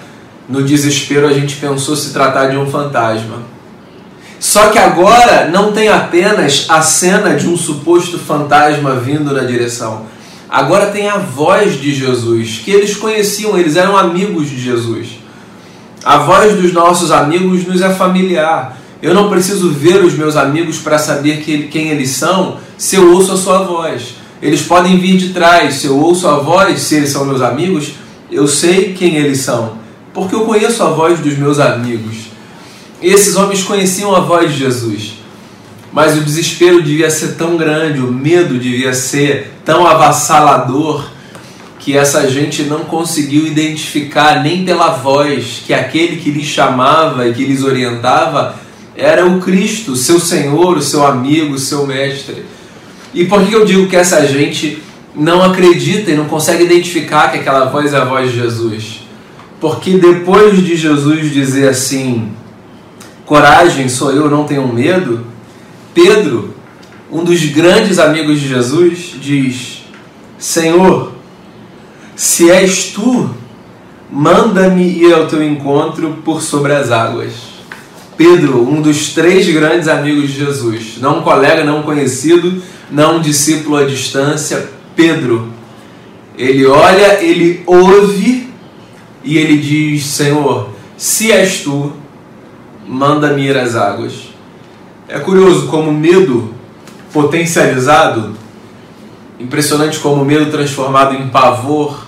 no 0.47 0.63
desespero 0.63 1.27
a 1.27 1.33
gente 1.33 1.57
pensou 1.57 1.93
se 1.93 2.13
tratar 2.13 2.47
de 2.47 2.55
um 2.55 2.65
fantasma. 2.65 3.39
Só 4.39 4.69
que 4.69 4.79
agora 4.79 5.49
não 5.51 5.73
tem 5.73 5.89
apenas 5.89 6.67
a 6.69 6.81
cena 6.81 7.35
de 7.35 7.49
um 7.49 7.57
suposto 7.57 8.17
fantasma 8.17 8.95
vindo 8.95 9.33
na 9.33 9.43
direção. 9.43 10.05
Agora 10.49 10.85
tem 10.85 11.09
a 11.09 11.17
voz 11.17 11.77
de 11.81 11.93
Jesus, 11.93 12.61
que 12.63 12.71
eles 12.71 12.95
conheciam, 12.95 13.57
eles 13.57 13.75
eram 13.75 13.97
amigos 13.97 14.49
de 14.49 14.57
Jesus. 14.57 15.19
A 16.05 16.19
voz 16.19 16.55
dos 16.55 16.71
nossos 16.71 17.11
amigos 17.11 17.67
nos 17.67 17.81
é 17.81 17.89
familiar. 17.89 18.77
Eu 19.01 19.13
não 19.13 19.29
preciso 19.29 19.69
ver 19.69 20.01
os 20.01 20.13
meus 20.13 20.37
amigos 20.37 20.77
para 20.77 20.97
saber 20.97 21.41
quem 21.69 21.89
eles 21.89 22.11
são 22.11 22.55
se 22.77 22.95
eu 22.95 23.11
ouço 23.13 23.33
a 23.33 23.37
sua 23.37 23.63
voz. 23.63 24.18
Eles 24.41 24.61
podem 24.61 24.97
vir 24.97 25.17
de 25.17 25.29
trás, 25.29 25.75
se 25.75 25.87
eu 25.87 25.97
ouço 25.97 26.27
a 26.27 26.37
voz, 26.37 26.79
se 26.79 26.95
eles 26.95 27.09
são 27.09 27.25
meus 27.25 27.41
amigos, 27.41 27.93
eu 28.31 28.47
sei 28.47 28.93
quem 28.93 29.15
eles 29.15 29.39
são 29.39 29.79
porque 30.13 30.35
eu 30.35 30.41
conheço 30.41 30.83
a 30.83 30.87
voz 30.87 31.19
dos 31.19 31.37
meus 31.37 31.59
amigos. 31.59 32.15
E 33.01 33.07
esses 33.07 33.35
homens 33.35 33.63
conheciam 33.63 34.15
a 34.15 34.19
voz 34.19 34.51
de 34.51 34.59
Jesus. 34.59 35.13
Mas 35.91 36.17
o 36.17 36.21
desespero 36.21 36.83
devia 36.83 37.09
ser 37.09 37.35
tão 37.35 37.57
grande, 37.57 37.99
o 37.99 38.11
medo 38.11 38.59
devia 38.59 38.93
ser 38.93 39.53
tão 39.63 39.87
avassalador, 39.87 41.05
que 41.79 41.97
essa 41.97 42.29
gente 42.29 42.63
não 42.63 42.81
conseguiu 42.81 43.47
identificar 43.47 44.43
nem 44.43 44.65
pela 44.65 44.89
voz 44.89 45.63
que 45.65 45.73
aquele 45.73 46.17
que 46.17 46.29
lhes 46.29 46.45
chamava 46.45 47.25
e 47.27 47.33
que 47.33 47.45
lhes 47.45 47.63
orientava 47.63 48.55
era 48.97 49.25
o 49.25 49.39
Cristo, 49.39 49.95
seu 49.95 50.19
Senhor, 50.19 50.77
o 50.77 50.81
seu 50.81 51.07
amigo, 51.07 51.53
o 51.53 51.59
seu 51.59 51.87
mestre. 51.87 52.45
E 53.13 53.25
por 53.25 53.45
que 53.45 53.53
eu 53.53 53.65
digo 53.65 53.87
que 53.87 53.95
essa 53.95 54.25
gente 54.27 54.81
não 55.15 55.43
acredita 55.43 56.11
e 56.11 56.15
não 56.15 56.25
consegue 56.25 56.63
identificar 56.63 57.31
que 57.31 57.39
aquela 57.39 57.65
voz 57.65 57.93
é 57.93 57.97
a 57.97 58.05
voz 58.05 58.31
de 58.31 58.37
Jesus? 58.37 59.01
Porque 59.59 59.97
depois 59.97 60.63
de 60.63 60.75
Jesus 60.75 61.31
dizer 61.31 61.69
assim: 61.69 62.31
Coragem, 63.25 63.89
sou 63.89 64.11
eu, 64.11 64.29
não 64.29 64.45
tenho 64.45 64.67
medo, 64.67 65.25
Pedro, 65.93 66.53
um 67.11 67.23
dos 67.23 67.43
grandes 67.45 67.99
amigos 67.99 68.39
de 68.39 68.47
Jesus, 68.47 69.15
diz: 69.19 69.83
Senhor, 70.37 71.13
se 72.15 72.49
és 72.49 72.91
tu, 72.93 73.29
manda-me 74.11 74.83
ir 74.83 75.13
ao 75.13 75.27
teu 75.27 75.43
encontro 75.43 76.19
por 76.23 76.41
sobre 76.41 76.73
as 76.73 76.91
águas. 76.91 77.58
Pedro, 78.19 78.69
um 78.69 78.81
dos 78.81 79.13
três 79.13 79.47
grandes 79.47 79.87
amigos 79.87 80.31
de 80.31 80.39
Jesus, 80.39 80.97
não 80.99 81.19
um 81.19 81.21
colega, 81.21 81.63
não 81.63 81.79
um 81.79 81.83
conhecido, 81.83 82.61
não 82.91 83.15
um 83.15 83.21
discípulo 83.21 83.77
à 83.77 83.85
distância, 83.85 84.71
Pedro. 84.93 85.47
Ele 86.37 86.65
olha, 86.65 87.23
ele 87.23 87.63
ouve 87.65 88.53
e 89.23 89.37
ele 89.37 89.55
diz: 89.55 90.03
Senhor, 90.03 90.71
se 90.97 91.31
és 91.31 91.61
tu, 91.61 91.93
manda-me 92.85 93.41
ir 93.41 93.57
às 93.57 93.77
águas. 93.77 94.33
É 95.07 95.17
curioso 95.17 95.67
como 95.67 95.89
o 95.89 95.93
medo 95.93 96.53
potencializado, 97.13 98.35
impressionante 99.39 99.97
como 99.97 100.23
o 100.23 100.25
medo 100.25 100.51
transformado 100.51 101.15
em 101.15 101.29
pavor, 101.29 102.05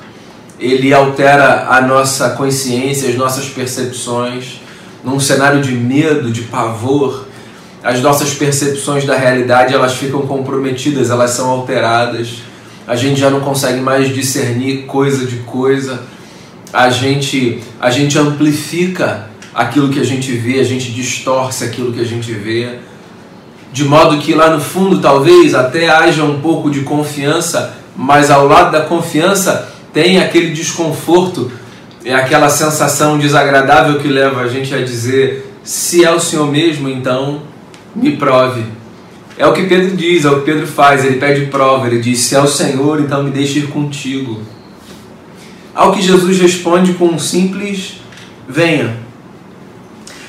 ele 0.59 0.93
altera 0.93 1.69
a 1.69 1.79
nossa 1.79 2.31
consciência, 2.31 3.07
as 3.07 3.15
nossas 3.15 3.45
percepções. 3.45 4.59
Num 5.03 5.19
cenário 5.19 5.61
de 5.61 5.71
medo, 5.71 6.31
de 6.31 6.43
pavor, 6.43 7.27
as 7.83 7.99
nossas 8.01 8.33
percepções 8.33 9.05
da 9.05 9.15
realidade 9.15 9.73
elas 9.73 9.95
ficam 9.95 10.21
comprometidas, 10.21 11.09
elas 11.09 11.31
são 11.31 11.49
alteradas. 11.49 12.43
A 12.87 12.95
gente 12.95 13.19
já 13.19 13.29
não 13.29 13.39
consegue 13.39 13.79
mais 13.81 14.13
discernir 14.13 14.85
coisa 14.85 15.25
de 15.25 15.37
coisa 15.37 15.99
a 16.73 16.89
gente, 16.89 17.59
a 17.79 17.89
gente 17.89 18.17
amplifica 18.17 19.29
aquilo 19.53 19.89
que 19.89 19.99
a 19.99 20.05
gente 20.05 20.31
vê, 20.31 20.59
a 20.59 20.63
gente 20.63 20.91
distorce 20.91 21.63
aquilo 21.63 21.91
que 21.91 21.99
a 21.99 22.05
gente 22.05 22.31
vê, 22.31 22.79
de 23.73 23.83
modo 23.83 24.17
que 24.17 24.33
lá 24.33 24.49
no 24.49 24.61
fundo 24.61 24.99
talvez 24.99 25.53
até 25.53 25.89
haja 25.89 26.23
um 26.23 26.39
pouco 26.39 26.69
de 26.69 26.81
confiança, 26.81 27.77
mas 27.95 28.29
ao 28.29 28.47
lado 28.47 28.71
da 28.71 28.81
confiança 28.81 29.69
tem 29.93 30.19
aquele 30.19 30.51
desconforto, 30.51 31.51
é 32.03 32.13
aquela 32.13 32.49
sensação 32.49 33.17
desagradável 33.17 33.99
que 33.99 34.07
leva 34.07 34.41
a 34.41 34.47
gente 34.47 34.73
a 34.73 34.83
dizer: 34.83 35.51
se 35.63 36.03
é 36.03 36.11
o 36.11 36.19
Senhor 36.19 36.49
mesmo, 36.51 36.89
então 36.89 37.43
me 37.95 38.17
prove. 38.17 38.63
É 39.37 39.45
o 39.45 39.53
que 39.53 39.63
Pedro 39.63 39.95
diz, 39.95 40.25
é 40.25 40.29
o 40.29 40.39
que 40.39 40.45
Pedro 40.45 40.67
faz, 40.67 41.03
ele 41.05 41.17
pede 41.17 41.45
prova, 41.47 41.87
ele 41.87 41.99
diz: 41.99 42.19
se 42.19 42.35
é 42.35 42.41
o 42.41 42.47
Senhor, 42.47 42.99
então 42.99 43.23
me 43.23 43.31
deixe 43.31 43.59
ir 43.59 43.67
contigo. 43.67 44.41
Ao 45.73 45.91
que 45.91 46.01
Jesus 46.01 46.39
responde 46.39 46.93
com 46.93 47.05
um 47.05 47.19
simples 47.19 48.01
venha. 48.47 48.97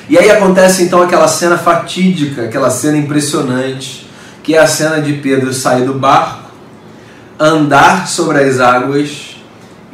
E 0.09 0.17
aí 0.17 0.29
acontece 0.29 0.83
então 0.83 1.01
aquela 1.01 1.27
cena 1.27 1.57
fatídica, 1.57 2.43
aquela 2.43 2.69
cena 2.69 2.97
impressionante, 2.97 4.07
que 4.41 4.55
é 4.55 4.59
a 4.59 4.67
cena 4.67 5.01
de 5.01 5.13
Pedro 5.13 5.53
sair 5.53 5.85
do 5.85 5.93
barco, 5.93 6.51
andar 7.39 8.07
sobre 8.07 8.39
as 8.39 8.59
águas 8.59 9.22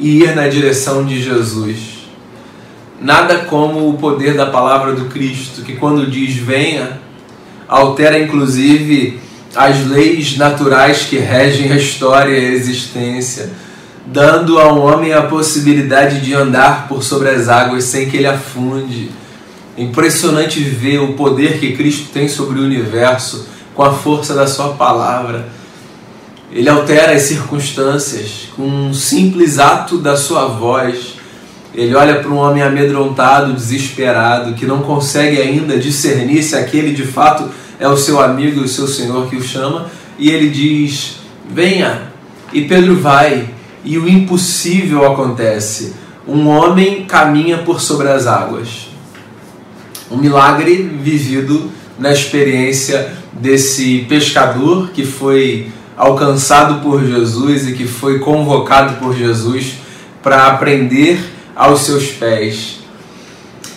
e 0.00 0.22
ir 0.22 0.34
na 0.34 0.48
direção 0.48 1.04
de 1.04 1.22
Jesus. 1.22 2.08
Nada 3.00 3.44
como 3.44 3.88
o 3.88 3.94
poder 3.94 4.34
da 4.34 4.46
palavra 4.46 4.92
do 4.92 5.04
Cristo, 5.04 5.62
que 5.62 5.76
quando 5.76 6.10
diz 6.10 6.34
venha, 6.34 7.00
altera 7.68 8.18
inclusive 8.18 9.20
as 9.54 9.86
leis 9.86 10.36
naturais 10.36 11.04
que 11.04 11.18
regem 11.18 11.70
a 11.70 11.76
história 11.76 12.36
e 12.36 12.46
a 12.46 12.52
existência 12.52 13.50
dando 14.12 14.58
ao 14.58 14.78
homem 14.80 15.12
a 15.12 15.22
possibilidade 15.22 16.20
de 16.20 16.34
andar 16.34 16.88
por 16.88 17.02
sobre 17.02 17.28
as 17.28 17.48
águas 17.48 17.84
sem 17.84 18.08
que 18.08 18.16
ele 18.16 18.26
afunde. 18.26 19.10
Impressionante 19.78 20.60
ver 20.60 20.98
o 20.98 21.12
poder 21.14 21.58
que 21.58 21.76
Cristo 21.76 22.08
tem 22.12 22.28
sobre 22.28 22.58
o 22.58 22.64
universo 22.64 23.46
com 23.74 23.82
a 23.82 23.92
força 23.92 24.34
da 24.34 24.46
Sua 24.46 24.70
palavra. 24.70 25.48
Ele 26.52 26.68
altera 26.68 27.12
as 27.12 27.22
circunstâncias 27.22 28.48
com 28.56 28.62
um 28.62 28.92
simples 28.92 29.58
ato 29.58 29.98
da 29.98 30.16
Sua 30.16 30.46
voz. 30.46 31.14
Ele 31.72 31.94
olha 31.94 32.16
para 32.16 32.30
um 32.30 32.38
homem 32.38 32.62
amedrontado, 32.62 33.52
desesperado, 33.52 34.54
que 34.54 34.66
não 34.66 34.80
consegue 34.80 35.40
ainda 35.40 35.78
discernir 35.78 36.42
se 36.42 36.56
aquele 36.56 36.92
de 36.92 37.04
fato 37.04 37.48
é 37.78 37.88
o 37.88 37.96
seu 37.96 38.20
amigo 38.20 38.60
e 38.60 38.64
o 38.64 38.68
seu 38.68 38.88
Senhor 38.88 39.30
que 39.30 39.36
o 39.36 39.42
chama, 39.42 39.90
e 40.18 40.28
ele 40.28 40.50
diz: 40.50 41.16
Venha. 41.48 42.10
E 42.52 42.62
Pedro 42.62 42.96
vai, 42.96 43.48
e 43.84 43.96
o 43.96 44.08
impossível 44.08 45.06
acontece. 45.06 45.94
Um 46.26 46.48
homem 46.48 47.04
caminha 47.04 47.58
por 47.58 47.80
sobre 47.80 48.08
as 48.08 48.26
águas. 48.26 48.88
Um 50.10 50.16
milagre 50.16 50.82
vivido 51.00 51.70
na 51.96 52.12
experiência 52.12 53.12
desse 53.32 54.04
pescador 54.08 54.90
que 54.90 55.04
foi 55.04 55.70
alcançado 56.00 56.80
por 56.80 57.04
Jesus 57.04 57.68
e 57.68 57.74
que 57.74 57.86
foi 57.86 58.20
convocado 58.20 58.94
por 58.94 59.14
Jesus 59.14 59.74
para 60.22 60.46
aprender 60.46 61.22
aos 61.54 61.80
seus 61.80 62.06
pés. 62.06 62.78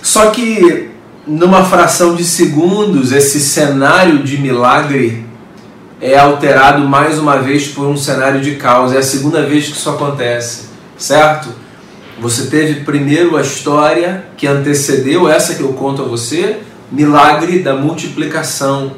Só 0.01 0.27
que 0.27 0.89
numa 1.27 1.65
fração 1.65 2.15
de 2.15 2.23
segundos, 2.23 3.11
esse 3.11 3.41
cenário 3.41 4.23
de 4.23 4.37
milagre 4.37 5.25
é 5.99 6.17
alterado 6.17 6.87
mais 6.87 7.19
uma 7.19 7.39
vez 7.39 7.67
por 7.67 7.87
um 7.87 7.97
cenário 7.97 8.39
de 8.39 8.55
caos. 8.55 8.93
É 8.93 8.99
a 8.99 9.03
segunda 9.03 9.45
vez 9.45 9.65
que 9.65 9.73
isso 9.73 9.89
acontece, 9.89 10.67
certo? 10.97 11.49
Você 12.21 12.45
teve 12.45 12.85
primeiro 12.85 13.35
a 13.35 13.41
história 13.41 14.27
que 14.37 14.47
antecedeu 14.47 15.27
essa 15.27 15.55
que 15.55 15.61
eu 15.61 15.73
conto 15.73 16.01
a 16.01 16.05
você, 16.05 16.61
milagre 16.89 17.59
da 17.59 17.75
multiplicação. 17.75 18.93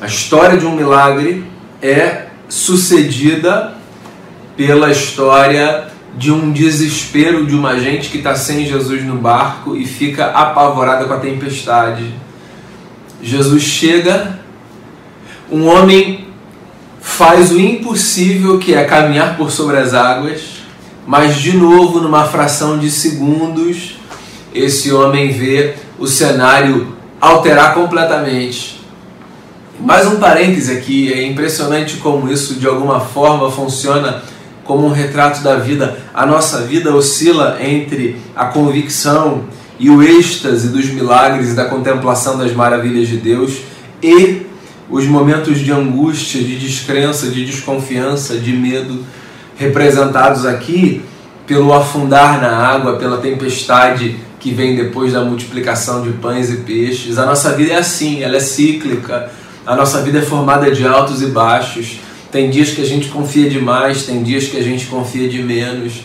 A 0.00 0.06
história 0.06 0.58
de 0.58 0.66
um 0.66 0.74
milagre 0.74 1.54
é 1.82 2.26
sucedida 2.48 3.74
pela 4.56 4.90
história 4.90 5.88
de 6.16 6.32
um 6.32 6.50
desespero 6.50 7.44
de 7.44 7.54
uma 7.54 7.78
gente 7.78 8.08
que 8.08 8.18
está 8.18 8.34
sem 8.34 8.64
Jesus 8.64 9.04
no 9.04 9.16
barco 9.16 9.76
e 9.76 9.84
fica 9.84 10.26
apavorada 10.26 11.04
com 11.04 11.12
a 11.12 11.18
tempestade. 11.18 12.14
Jesus 13.22 13.62
chega, 13.62 14.40
um 15.50 15.66
homem 15.66 16.28
faz 17.00 17.50
o 17.50 17.60
impossível 17.60 18.58
que 18.58 18.74
é 18.74 18.84
caminhar 18.84 19.36
por 19.36 19.50
sobre 19.50 19.76
as 19.76 19.92
águas, 19.92 20.62
mas 21.06 21.36
de 21.36 21.56
novo, 21.56 22.00
numa 22.00 22.24
fração 22.24 22.78
de 22.78 22.90
segundos, 22.90 23.98
esse 24.54 24.92
homem 24.92 25.30
vê 25.30 25.74
o 25.98 26.06
cenário 26.06 26.96
alterar 27.20 27.74
completamente. 27.74 28.75
Mais 29.78 30.06
um 30.06 30.16
parêntese 30.16 30.72
aqui, 30.72 31.12
é 31.12 31.26
impressionante 31.26 31.98
como 31.98 32.32
isso 32.32 32.54
de 32.54 32.66
alguma 32.66 32.98
forma 32.98 33.50
funciona 33.50 34.22
como 34.64 34.86
um 34.86 34.90
retrato 34.90 35.42
da 35.42 35.56
vida. 35.56 35.98
A 36.14 36.24
nossa 36.24 36.62
vida 36.62 36.94
oscila 36.94 37.58
entre 37.60 38.16
a 38.34 38.46
convicção 38.46 39.44
e 39.78 39.90
o 39.90 40.02
êxtase 40.02 40.68
dos 40.68 40.86
milagres 40.86 41.50
e 41.50 41.54
da 41.54 41.66
contemplação 41.66 42.38
das 42.38 42.54
maravilhas 42.54 43.06
de 43.06 43.18
Deus 43.18 43.58
e 44.02 44.46
os 44.88 45.04
momentos 45.06 45.58
de 45.58 45.70
angústia, 45.70 46.42
de 46.42 46.58
descrença, 46.58 47.28
de 47.28 47.44
desconfiança, 47.44 48.38
de 48.38 48.52
medo, 48.54 49.04
representados 49.56 50.46
aqui 50.46 51.02
pelo 51.46 51.72
afundar 51.74 52.40
na 52.40 52.56
água, 52.56 52.96
pela 52.96 53.18
tempestade 53.18 54.16
que 54.40 54.52
vem 54.52 54.74
depois 54.74 55.12
da 55.12 55.22
multiplicação 55.22 56.02
de 56.02 56.12
pães 56.12 56.50
e 56.50 56.56
peixes. 56.58 57.18
A 57.18 57.26
nossa 57.26 57.52
vida 57.52 57.74
é 57.74 57.76
assim, 57.76 58.22
ela 58.22 58.36
é 58.36 58.40
cíclica. 58.40 59.30
A 59.66 59.74
nossa 59.74 60.00
vida 60.02 60.18
é 60.20 60.22
formada 60.22 60.70
de 60.70 60.86
altos 60.86 61.20
e 61.22 61.26
baixos. 61.26 61.98
Tem 62.30 62.48
dias 62.50 62.70
que 62.70 62.80
a 62.80 62.84
gente 62.84 63.08
confia 63.08 63.50
demais, 63.50 64.04
tem 64.04 64.22
dias 64.22 64.44
que 64.44 64.56
a 64.56 64.62
gente 64.62 64.86
confia 64.86 65.28
de 65.28 65.42
menos. 65.42 66.02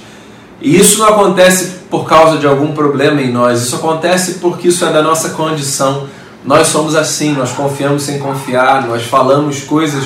E 0.60 0.80
isso 0.80 1.00
não 1.00 1.08
acontece 1.08 1.82
por 1.90 2.08
causa 2.08 2.38
de 2.38 2.48
algum 2.48 2.72
problema 2.72 3.22
em 3.22 3.32
nós, 3.32 3.62
isso 3.62 3.76
acontece 3.76 4.36
porque 4.36 4.70
isso 4.70 4.86
é 4.86 4.92
da 4.92 5.02
nossa 5.02 5.32
condição. 5.32 6.08
Nós 6.44 6.68
somos 6.68 6.96
assim, 6.96 7.34
nós 7.34 7.52
confiamos 7.52 8.04
sem 8.04 8.18
confiar, 8.18 8.88
nós 8.88 9.04
falamos 9.04 9.62
coisas 9.62 10.06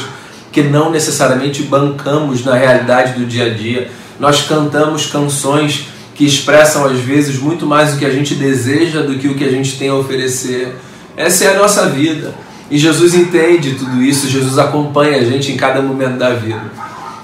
que 0.52 0.64
não 0.64 0.90
necessariamente 0.90 1.64
bancamos 1.64 2.44
na 2.44 2.56
realidade 2.56 3.14
do 3.14 3.26
dia 3.26 3.46
a 3.46 3.50
dia. 3.54 3.90
Nós 4.20 4.42
cantamos 4.42 5.06
canções 5.06 5.88
que 6.14 6.26
expressam 6.26 6.86
às 6.86 7.00
vezes 7.00 7.38
muito 7.38 7.66
mais 7.66 7.94
o 7.94 7.98
que 7.98 8.06
a 8.06 8.10
gente 8.10 8.36
deseja 8.36 9.02
do 9.02 9.18
que 9.18 9.28
o 9.28 9.36
que 9.36 9.44
a 9.44 9.52
gente 9.52 9.78
tem 9.78 9.90
a 9.90 9.96
oferecer. 9.96 10.76
Essa 11.16 11.46
é 11.46 11.56
a 11.56 11.60
nossa 11.60 11.88
vida. 11.88 12.34
E 12.70 12.78
Jesus 12.78 13.14
entende 13.14 13.76
tudo 13.76 14.02
isso, 14.02 14.28
Jesus 14.28 14.58
acompanha 14.58 15.18
a 15.18 15.24
gente 15.24 15.52
em 15.52 15.58
cada 15.58 15.82
momento 15.82 16.18
da 16.18 16.32
vida. 16.32 16.64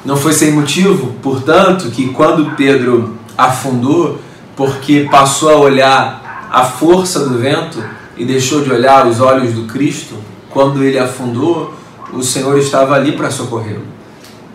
Não 0.06 0.16
foi 0.16 0.34
sem 0.34 0.52
motivo, 0.52 1.16
portanto, 1.22 1.90
que 1.90 2.10
quando 2.10 2.56
Pedro 2.56 3.18
afundou, 3.38 4.20
porque 4.56 5.08
passou 5.10 5.50
a 5.50 5.58
olhar 5.58 6.48
a 6.52 6.64
força 6.64 7.28
do 7.28 7.40
vento 7.40 7.84
e 8.18 8.26
deixou 8.26 8.62
de 8.62 8.72
olhar 8.72 9.08
os 9.08 9.20
olhos 9.20 9.54
do 9.54 9.64
Cristo, 9.64 10.16
quando 10.50 10.84
ele 10.84 11.00
afundou, 11.00 11.74
o 12.14 12.22
Senhor 12.22 12.58
estava 12.60 12.96
ali 12.96 13.14
para 13.14 13.32
socorrê-lo. 13.32 13.86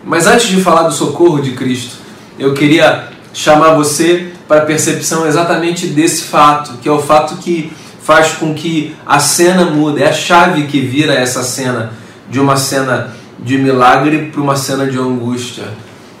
Mas 0.05 0.27
antes 0.27 0.47
de 0.47 0.61
falar 0.61 0.83
do 0.83 0.93
socorro 0.93 1.41
de 1.41 1.51
Cristo, 1.51 1.97
eu 2.39 2.53
queria 2.53 3.09
chamar 3.33 3.73
você 3.73 4.31
para 4.47 4.59
a 4.59 4.65
percepção 4.65 5.27
exatamente 5.27 5.87
desse 5.87 6.23
fato, 6.23 6.77
que 6.81 6.87
é 6.87 6.91
o 6.91 7.01
fato 7.01 7.35
que 7.37 7.73
faz 8.07 8.35
com 8.35 8.53
que 8.53 8.95
a 9.05 9.19
cena 9.19 9.65
mude, 9.65 10.01
é 10.01 10.07
a 10.07 10.13
chave 10.13 10.63
que 10.67 10.79
vira 10.79 11.13
essa 11.13 11.43
cena 11.43 11.91
de 12.29 12.39
uma 12.39 12.55
cena 12.55 13.13
de 13.37 13.57
milagre 13.57 14.29
para 14.31 14.39
uma 14.39 14.55
cena 14.55 14.87
de 14.87 14.97
angústia. 14.97 15.65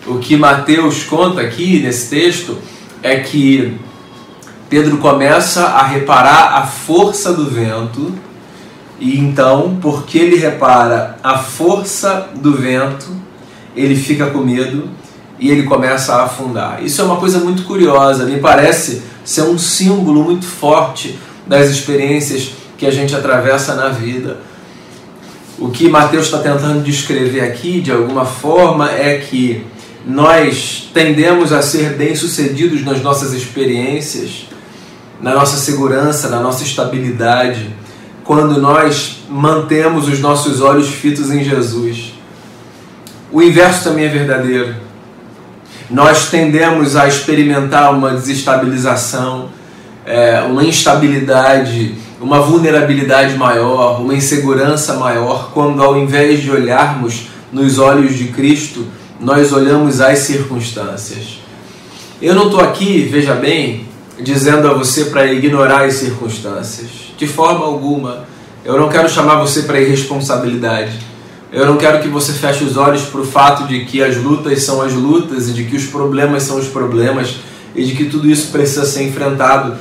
O 0.05 0.17
que 0.17 0.35
Mateus 0.35 1.03
conta 1.03 1.39
aqui 1.39 1.79
nesse 1.79 2.09
texto 2.09 2.57
é 3.01 3.15
que 3.21 3.77
Pedro 4.69 4.97
começa 4.97 5.63
a 5.63 5.83
reparar 5.83 6.57
a 6.57 6.67
força 6.67 7.31
do 7.31 7.49
vento, 7.49 8.13
e 8.99 9.17
então, 9.17 9.77
porque 9.81 10.17
ele 10.17 10.35
repara 10.35 11.17
a 11.23 11.37
força 11.37 12.31
do 12.35 12.51
vento, 12.51 13.15
ele 13.77 13.95
fica 13.95 14.25
com 14.25 14.39
medo 14.39 14.89
e 15.39 15.49
ele 15.49 15.63
começa 15.63 16.15
a 16.15 16.25
afundar. 16.25 16.83
Isso 16.83 16.99
é 16.99 17.05
uma 17.05 17.15
coisa 17.15 17.39
muito 17.39 17.63
curiosa, 17.63 18.25
me 18.25 18.41
parece 18.41 19.03
ser 19.23 19.43
um 19.43 19.57
símbolo 19.57 20.25
muito 20.25 20.45
forte 20.45 21.17
das 21.47 21.69
experiências 21.69 22.51
que 22.77 22.85
a 22.85 22.91
gente 22.91 23.15
atravessa 23.15 23.75
na 23.75 23.89
vida. 23.89 24.37
O 25.57 25.69
que 25.69 25.89
Mateus 25.89 26.25
está 26.25 26.39
tentando 26.39 26.83
descrever 26.83 27.41
aqui, 27.41 27.81
de 27.81 27.91
alguma 27.91 28.25
forma, 28.25 28.91
é 28.91 29.17
que 29.17 29.65
nós 30.05 30.89
tendemos 30.93 31.51
a 31.51 31.61
ser 31.61 31.95
bem-sucedidos 31.95 32.83
nas 32.83 33.01
nossas 33.01 33.33
experiências, 33.33 34.47
na 35.21 35.33
nossa 35.33 35.57
segurança, 35.57 36.29
na 36.29 36.39
nossa 36.39 36.63
estabilidade, 36.63 37.75
quando 38.23 38.61
nós 38.61 39.23
mantemos 39.29 40.07
os 40.07 40.19
nossos 40.19 40.61
olhos 40.61 40.89
fitos 40.89 41.31
em 41.31 41.43
Jesus. 41.43 42.13
O 43.31 43.41
inverso 43.41 43.85
também 43.85 44.05
é 44.05 44.09
verdadeiro 44.09 44.87
nós 45.89 46.29
tendemos 46.29 46.95
a 46.95 47.07
experimentar 47.07 47.93
uma 47.93 48.11
desestabilização, 48.11 49.49
é, 50.07 50.41
uma 50.41 50.63
instabilidade, 50.63 51.95
uma 52.21 52.39
vulnerabilidade 52.39 53.35
maior, 53.35 53.99
uma 54.01 54.15
insegurança 54.15 54.93
maior, 54.93 55.51
quando 55.53 55.83
ao 55.83 55.97
invés 55.97 56.41
de 56.41 56.49
olharmos 56.49 57.27
nos 57.51 57.77
olhos 57.77 58.15
de 58.17 58.29
Cristo, 58.29 58.87
nós 59.19 59.51
olhamos 59.51 59.99
as 59.99 60.19
circunstâncias. 60.19 61.39
Eu 62.21 62.33
não 62.33 62.45
estou 62.45 62.61
aqui, 62.61 63.03
veja 63.03 63.33
bem, 63.33 63.85
dizendo 64.19 64.69
a 64.69 64.73
você 64.73 65.05
para 65.05 65.31
ignorar 65.31 65.83
as 65.83 65.95
circunstâncias, 65.95 66.89
de 67.17 67.27
forma 67.27 67.65
alguma. 67.65 68.25
Eu 68.63 68.79
não 68.79 68.87
quero 68.87 69.09
chamar 69.09 69.35
você 69.35 69.63
para 69.63 69.79
irresponsabilidade. 69.81 70.99
Eu 71.51 71.65
não 71.65 71.77
quero 71.77 72.01
que 72.01 72.07
você 72.07 72.31
feche 72.31 72.63
os 72.63 72.77
olhos 72.77 73.03
para 73.03 73.21
o 73.21 73.25
fato 73.25 73.67
de 73.67 73.85
que 73.85 74.01
as 74.01 74.15
lutas 74.15 74.63
são 74.63 74.81
as 74.81 74.93
lutas 74.93 75.49
e 75.49 75.53
de 75.53 75.65
que 75.65 75.75
os 75.75 75.85
problemas 75.85 76.43
são 76.43 76.57
os 76.57 76.67
problemas 76.67 77.35
e 77.75 77.83
de 77.83 77.93
que 77.93 78.05
tudo 78.05 78.29
isso 78.29 78.51
precisa 78.51 78.85
ser 78.85 79.03
enfrentado. 79.03 79.77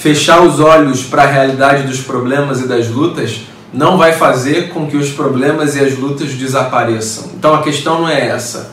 Fechar 0.00 0.42
os 0.42 0.58
olhos 0.58 1.04
para 1.04 1.22
a 1.22 1.26
realidade 1.26 1.86
dos 1.86 2.00
problemas 2.00 2.60
e 2.60 2.66
das 2.66 2.88
lutas 2.88 3.42
não 3.72 3.96
vai 3.96 4.12
fazer 4.12 4.70
com 4.70 4.86
que 4.86 4.96
os 4.96 5.10
problemas 5.10 5.76
e 5.76 5.80
as 5.80 5.96
lutas 5.96 6.32
desapareçam. 6.32 7.30
Então 7.36 7.54
a 7.54 7.62
questão 7.62 8.00
não 8.00 8.08
é 8.08 8.28
essa. 8.28 8.72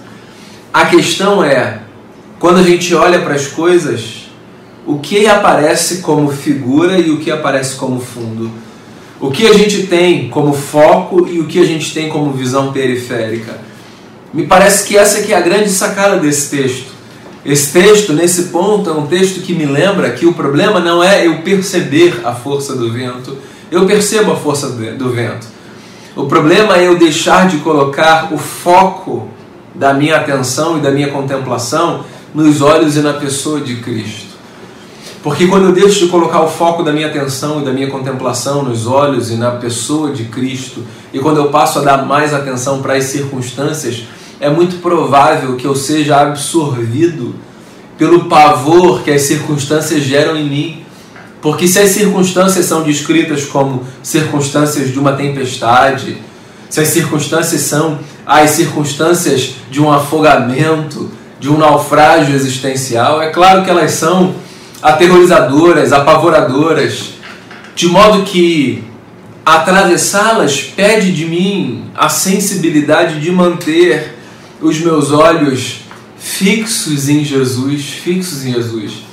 A 0.73 0.85
questão 0.85 1.43
é, 1.43 1.81
quando 2.39 2.59
a 2.59 2.63
gente 2.63 2.95
olha 2.95 3.19
para 3.19 3.35
as 3.35 3.47
coisas, 3.47 4.29
o 4.85 4.99
que 4.99 5.27
aparece 5.27 5.97
como 5.97 6.31
figura 6.31 6.97
e 6.97 7.11
o 7.11 7.19
que 7.19 7.29
aparece 7.29 7.75
como 7.75 7.99
fundo 7.99 8.49
o 9.19 9.31
que 9.31 9.47
a 9.47 9.53
gente 9.53 9.87
tem 9.87 10.29
como 10.29 10.53
foco 10.53 11.27
e 11.27 11.39
o 11.39 11.47
que 11.47 11.59
a 11.59 11.65
gente 11.65 11.93
tem 11.93 12.09
como 12.09 12.31
visão 12.31 12.71
periférica. 12.71 13.59
Me 14.33 14.45
parece 14.45 14.87
que 14.87 14.97
essa 14.97 15.19
é 15.19 15.35
a 15.35 15.41
grande 15.41 15.69
sacada 15.69 16.17
desse 16.17 16.55
texto. 16.55 16.96
Esse 17.47 17.71
texto, 17.71 18.11
nesse 18.11 18.49
ponto, 18.49 18.89
é 18.89 18.93
um 18.93 19.07
texto 19.07 19.39
que 19.39 19.53
me 19.53 19.65
lembra 19.65 20.09
que 20.11 20.25
o 20.25 20.33
problema 20.33 20.81
não 20.81 21.01
é 21.01 21.25
eu 21.25 21.37
perceber 21.43 22.19
a 22.25 22.33
força 22.33 22.75
do 22.75 22.91
vento, 22.91 23.37
eu 23.71 23.85
percebo 23.85 24.33
a 24.33 24.35
força 24.35 24.67
do 24.67 25.09
vento. 25.09 25.47
O 26.13 26.25
problema 26.25 26.75
é 26.75 26.87
eu 26.87 26.97
deixar 26.97 27.47
de 27.47 27.59
colocar 27.59 28.33
o 28.33 28.37
foco 28.37 29.29
da 29.73 29.93
minha 29.93 30.17
atenção 30.17 30.77
e 30.77 30.81
da 30.81 30.91
minha 30.91 31.07
contemplação 31.07 32.03
nos 32.35 32.61
olhos 32.61 32.97
e 32.97 32.99
na 32.99 33.13
pessoa 33.13 33.61
de 33.61 33.77
Cristo. 33.77 34.35
Porque 35.23 35.47
quando 35.47 35.67
eu 35.67 35.71
deixo 35.71 35.99
de 35.99 36.07
colocar 36.07 36.41
o 36.41 36.49
foco 36.49 36.83
da 36.83 36.91
minha 36.91 37.07
atenção 37.07 37.61
e 37.61 37.65
da 37.65 37.71
minha 37.71 37.89
contemplação 37.89 38.61
nos 38.63 38.85
olhos 38.87 39.31
e 39.31 39.35
na 39.35 39.51
pessoa 39.51 40.11
de 40.11 40.25
Cristo, 40.25 40.83
e 41.13 41.19
quando 41.19 41.37
eu 41.37 41.47
passo 41.47 41.79
a 41.79 41.81
dar 41.81 42.05
mais 42.05 42.33
atenção 42.33 42.81
para 42.81 42.95
as 42.95 43.05
circunstâncias, 43.05 44.03
é 44.39 44.49
muito 44.49 44.81
provável 44.81 45.55
que 45.55 45.65
eu 45.65 45.75
seja 45.75 46.21
absorvido 46.21 47.35
pelo 47.97 48.25
pavor 48.25 49.01
que 49.01 49.11
as 49.11 49.23
circunstâncias 49.23 50.03
geram 50.03 50.37
em 50.37 50.47
mim. 50.47 50.85
Porque 51.41 51.67
se 51.67 51.79
as 51.79 51.89
circunstâncias 51.89 52.65
são 52.65 52.83
descritas 52.83 53.45
como 53.45 53.83
circunstâncias 54.03 54.91
de 54.91 54.99
uma 54.99 55.13
tempestade, 55.13 56.17
se 56.69 56.79
as 56.79 56.89
circunstâncias 56.89 57.61
são 57.61 57.99
as 58.25 58.51
circunstâncias 58.51 59.55
de 59.71 59.81
um 59.81 59.91
afogamento, 59.91 61.11
de 61.39 61.49
um 61.49 61.57
naufrágio 61.57 62.35
existencial, 62.35 63.21
é 63.21 63.29
claro 63.29 63.63
que 63.63 63.69
elas 63.69 63.91
são 63.91 64.35
aterrorizadoras, 64.81 65.93
apavoradoras, 65.93 67.13
de 67.75 67.87
modo 67.87 68.23
que 68.23 68.83
atravessá-las 69.45 70.61
pede 70.61 71.11
de 71.11 71.25
mim 71.25 71.85
a 71.95 72.09
sensibilidade 72.09 73.21
de 73.21 73.31
manter 73.31 74.16
os 74.61 74.79
meus 74.79 75.11
olhos 75.11 75.81
fixos 76.17 77.07
em 77.09 77.23
Jesus, 77.23 77.85
fixos 77.85 78.45
em 78.45 78.53
Jesus. 78.53 79.07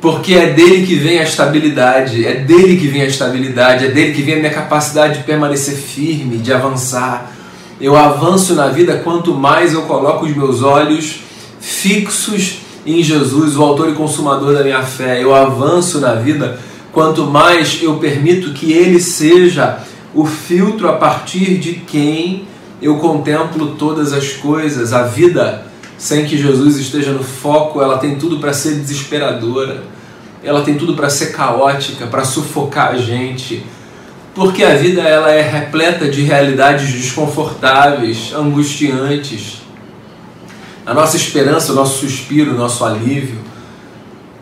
porque 0.00 0.32
é 0.32 0.54
dele 0.54 0.86
que 0.86 0.94
vem 0.94 1.18
a 1.18 1.24
estabilidade, 1.24 2.24
é 2.24 2.36
dele 2.36 2.78
que 2.78 2.88
vem 2.88 3.02
a 3.02 3.06
estabilidade, 3.06 3.84
é 3.84 3.88
dele 3.88 4.14
que 4.14 4.22
vem 4.22 4.36
a 4.36 4.38
minha 4.38 4.50
capacidade 4.50 5.18
de 5.18 5.24
permanecer 5.24 5.74
firme, 5.74 6.38
de 6.38 6.50
avançar. 6.52 7.30
Eu 7.78 7.94
avanço 7.96 8.54
na 8.54 8.68
vida 8.68 8.96
quanto 9.04 9.34
mais 9.34 9.74
eu 9.74 9.82
coloco 9.82 10.24
os 10.24 10.34
meus 10.34 10.62
olhos 10.62 11.20
fixos 11.60 12.60
em 12.86 13.02
Jesus, 13.02 13.56
o 13.56 13.62
autor 13.62 13.90
e 13.90 13.92
consumador 13.92 14.54
da 14.54 14.64
minha 14.64 14.82
fé. 14.82 15.22
Eu 15.22 15.34
avanço 15.34 16.00
na 16.00 16.14
vida 16.14 16.58
quanto 16.92 17.26
mais 17.26 17.78
eu 17.82 17.96
permito 17.96 18.54
que 18.54 18.72
ele 18.72 19.00
seja 19.00 19.80
o 20.14 20.24
filtro 20.24 20.88
a 20.88 20.94
partir 20.94 21.58
de 21.58 21.74
quem 21.74 22.48
eu 22.80 22.96
contemplo 22.96 23.74
todas 23.76 24.12
as 24.12 24.32
coisas. 24.32 24.92
A 24.92 25.02
vida 25.02 25.66
sem 26.00 26.24
que 26.24 26.38
Jesus 26.38 26.78
esteja 26.78 27.12
no 27.12 27.22
foco, 27.22 27.82
ela 27.82 27.98
tem 27.98 28.16
tudo 28.16 28.38
para 28.38 28.54
ser 28.54 28.76
desesperadora, 28.76 29.82
ela 30.42 30.62
tem 30.62 30.74
tudo 30.76 30.94
para 30.94 31.10
ser 31.10 31.26
caótica, 31.32 32.06
para 32.06 32.24
sufocar 32.24 32.92
a 32.92 32.96
gente, 32.96 33.66
porque 34.34 34.64
a 34.64 34.74
vida 34.74 35.02
ela 35.02 35.30
é 35.30 35.42
repleta 35.42 36.08
de 36.08 36.22
realidades 36.22 36.90
desconfortáveis, 36.90 38.32
angustiantes. 38.34 39.60
A 40.86 40.94
nossa 40.94 41.18
esperança, 41.18 41.72
o 41.72 41.74
nosso 41.74 41.98
suspiro, 41.98 42.52
o 42.52 42.56
nosso 42.56 42.82
alívio 42.82 43.38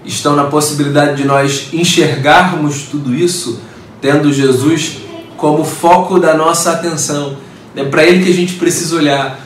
estão 0.05 0.37
na 0.37 0.45
possibilidade 0.45 1.17
de 1.17 1.25
nós 1.25 1.71
enxergarmos 1.73 2.83
tudo 2.83 3.13
isso 3.13 3.61
tendo 4.01 4.33
Jesus 4.33 4.99
como 5.37 5.65
foco 5.65 6.21
da 6.21 6.35
nossa 6.35 6.73
atenção. 6.73 7.37
É 7.77 7.85
para 7.85 8.05
ele 8.05 8.25
que 8.25 8.31
a 8.31 8.35
gente 8.35 8.55
precisa 8.55 8.97
olhar. 8.97 9.41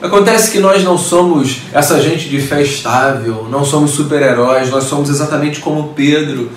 Acontece 0.00 0.50
que 0.50 0.58
nós 0.58 0.82
não 0.82 0.98
somos 0.98 1.58
essa 1.72 2.00
gente 2.00 2.28
de 2.28 2.40
fé 2.40 2.60
estável, 2.60 3.46
não 3.50 3.64
somos 3.64 3.92
super-heróis, 3.92 4.68
nós 4.70 4.84
somos 4.84 5.08
exatamente 5.08 5.60
como 5.60 5.92
Pedro. 5.94 6.50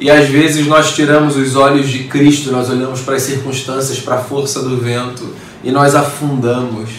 E 0.00 0.10
às 0.10 0.28
vezes 0.28 0.66
nós 0.66 0.94
tiramos 0.94 1.36
os 1.36 1.54
olhos 1.54 1.88
de 1.88 2.04
Cristo, 2.04 2.50
nós 2.50 2.68
olhamos 2.68 3.00
para 3.00 3.16
as 3.16 3.22
circunstâncias, 3.22 4.00
para 4.00 4.16
a 4.16 4.18
força 4.18 4.62
do 4.62 4.76
vento 4.76 5.34
e 5.62 5.70
nós 5.70 5.94
afundamos. 5.94 6.90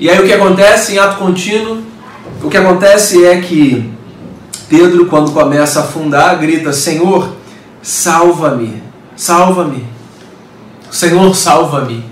E 0.00 0.08
aí 0.08 0.18
o 0.18 0.24
que 0.24 0.32
acontece 0.32 0.94
em 0.94 0.98
ato 0.98 1.18
contínuo? 1.18 1.82
O 2.42 2.48
que 2.48 2.56
acontece 2.56 3.24
é 3.24 3.40
que 3.40 3.92
Pedro, 4.68 5.06
quando 5.06 5.32
começa 5.32 5.80
a 5.80 5.82
afundar, 5.82 6.38
grita: 6.38 6.72
Senhor, 6.72 7.36
salva-me, 7.82 8.82
salva-me. 9.14 9.84
Senhor, 10.90 11.34
salva-me. 11.36 12.09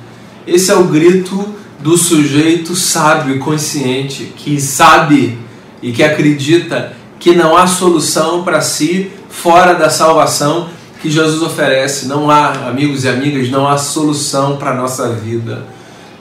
Esse 0.48 0.70
é 0.70 0.74
o 0.74 0.84
grito 0.84 1.54
do 1.78 1.98
sujeito 1.98 2.74
sábio 2.74 3.36
e 3.36 3.38
consciente 3.38 4.32
que 4.34 4.58
sabe 4.58 5.38
e 5.82 5.92
que 5.92 6.02
acredita 6.02 6.94
que 7.20 7.34
não 7.34 7.54
há 7.54 7.66
solução 7.66 8.42
para 8.42 8.62
si 8.62 9.12
fora 9.28 9.74
da 9.74 9.90
salvação 9.90 10.70
que 11.02 11.10
Jesus 11.10 11.42
oferece. 11.42 12.06
Não 12.06 12.30
há, 12.30 12.66
amigos 12.66 13.04
e 13.04 13.10
amigas, 13.10 13.50
não 13.50 13.68
há 13.68 13.76
solução 13.76 14.56
para 14.56 14.70
a 14.70 14.74
nossa 14.74 15.10
vida, 15.10 15.66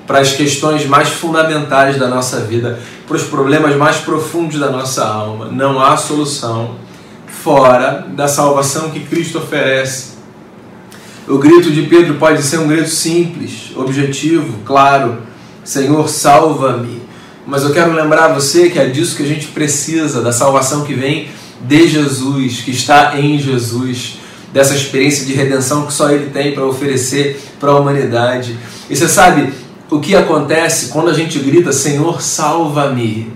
para 0.06 0.20
as 0.20 0.34
questões 0.34 0.86
mais 0.86 1.08
fundamentais 1.08 1.98
da 1.98 2.10
nossa 2.10 2.42
vida, 2.42 2.78
para 3.08 3.16
os 3.16 3.24
problemas 3.24 3.78
mais 3.78 3.96
profundos 3.96 4.60
da 4.60 4.70
nossa 4.70 5.08
alma. 5.08 5.46
Não 5.46 5.82
há 5.82 5.96
solução 5.96 6.76
fora 7.28 8.06
da 8.10 8.28
salvação 8.28 8.90
que 8.90 9.00
Cristo 9.00 9.38
oferece. 9.38 10.17
O 11.28 11.38
grito 11.38 11.70
de 11.72 11.82
Pedro 11.82 12.14
pode 12.16 12.42
ser 12.42 12.58
um 12.58 12.68
grito 12.70 12.90
simples, 12.90 13.72
objetivo, 13.76 14.60
claro, 14.64 15.18
Senhor, 15.62 16.08
salva-me. 16.08 17.02
Mas 17.46 17.64
eu 17.64 17.74
quero 17.74 17.92
lembrar 17.92 18.30
você 18.30 18.70
que 18.70 18.80
é 18.80 18.86
disso 18.86 19.18
que 19.18 19.24
a 19.24 19.28
gente 19.28 19.48
precisa, 19.48 20.22
da 20.22 20.32
salvação 20.32 20.86
que 20.86 20.94
vem 20.94 21.28
de 21.60 21.86
Jesus, 21.86 22.62
que 22.62 22.72
está 22.72 23.20
em 23.20 23.38
Jesus, 23.38 24.20
dessa 24.54 24.74
experiência 24.74 25.26
de 25.26 25.34
redenção 25.34 25.86
que 25.86 25.92
só 25.92 26.10
Ele 26.10 26.30
tem 26.30 26.54
para 26.54 26.66
oferecer 26.66 27.42
para 27.60 27.72
a 27.72 27.80
humanidade. 27.80 28.58
E 28.90 28.96
você 28.96 29.10
sabe 29.10 29.52
o 29.90 30.00
que 30.00 30.16
acontece 30.16 30.88
quando 30.88 31.10
a 31.10 31.14
gente 31.14 31.40
grita: 31.40 31.74
Senhor, 31.74 32.22
salva-me? 32.22 33.34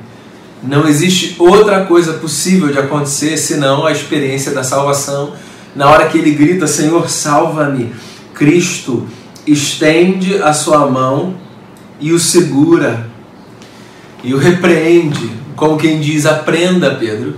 Não 0.64 0.88
existe 0.88 1.36
outra 1.38 1.84
coisa 1.86 2.14
possível 2.14 2.70
de 2.70 2.80
acontecer 2.80 3.36
senão 3.36 3.86
a 3.86 3.92
experiência 3.92 4.54
da 4.54 4.64
salvação. 4.64 5.34
Na 5.76 5.90
hora 5.90 6.08
que 6.08 6.18
ele 6.18 6.32
grita: 6.32 6.68
Senhor, 6.68 7.10
salva-me, 7.10 7.94
Cristo 8.34 9.08
estende 9.46 10.42
a 10.42 10.54
sua 10.54 10.88
mão 10.88 11.36
e 12.00 12.12
o 12.12 12.20
segura 12.20 13.10
e 14.24 14.34
o 14.34 14.38
repreende, 14.38 15.32
como 15.56 15.78
quem 15.78 16.00
diz: 16.00 16.26
aprenda, 16.26 16.96
Pedro, 16.96 17.36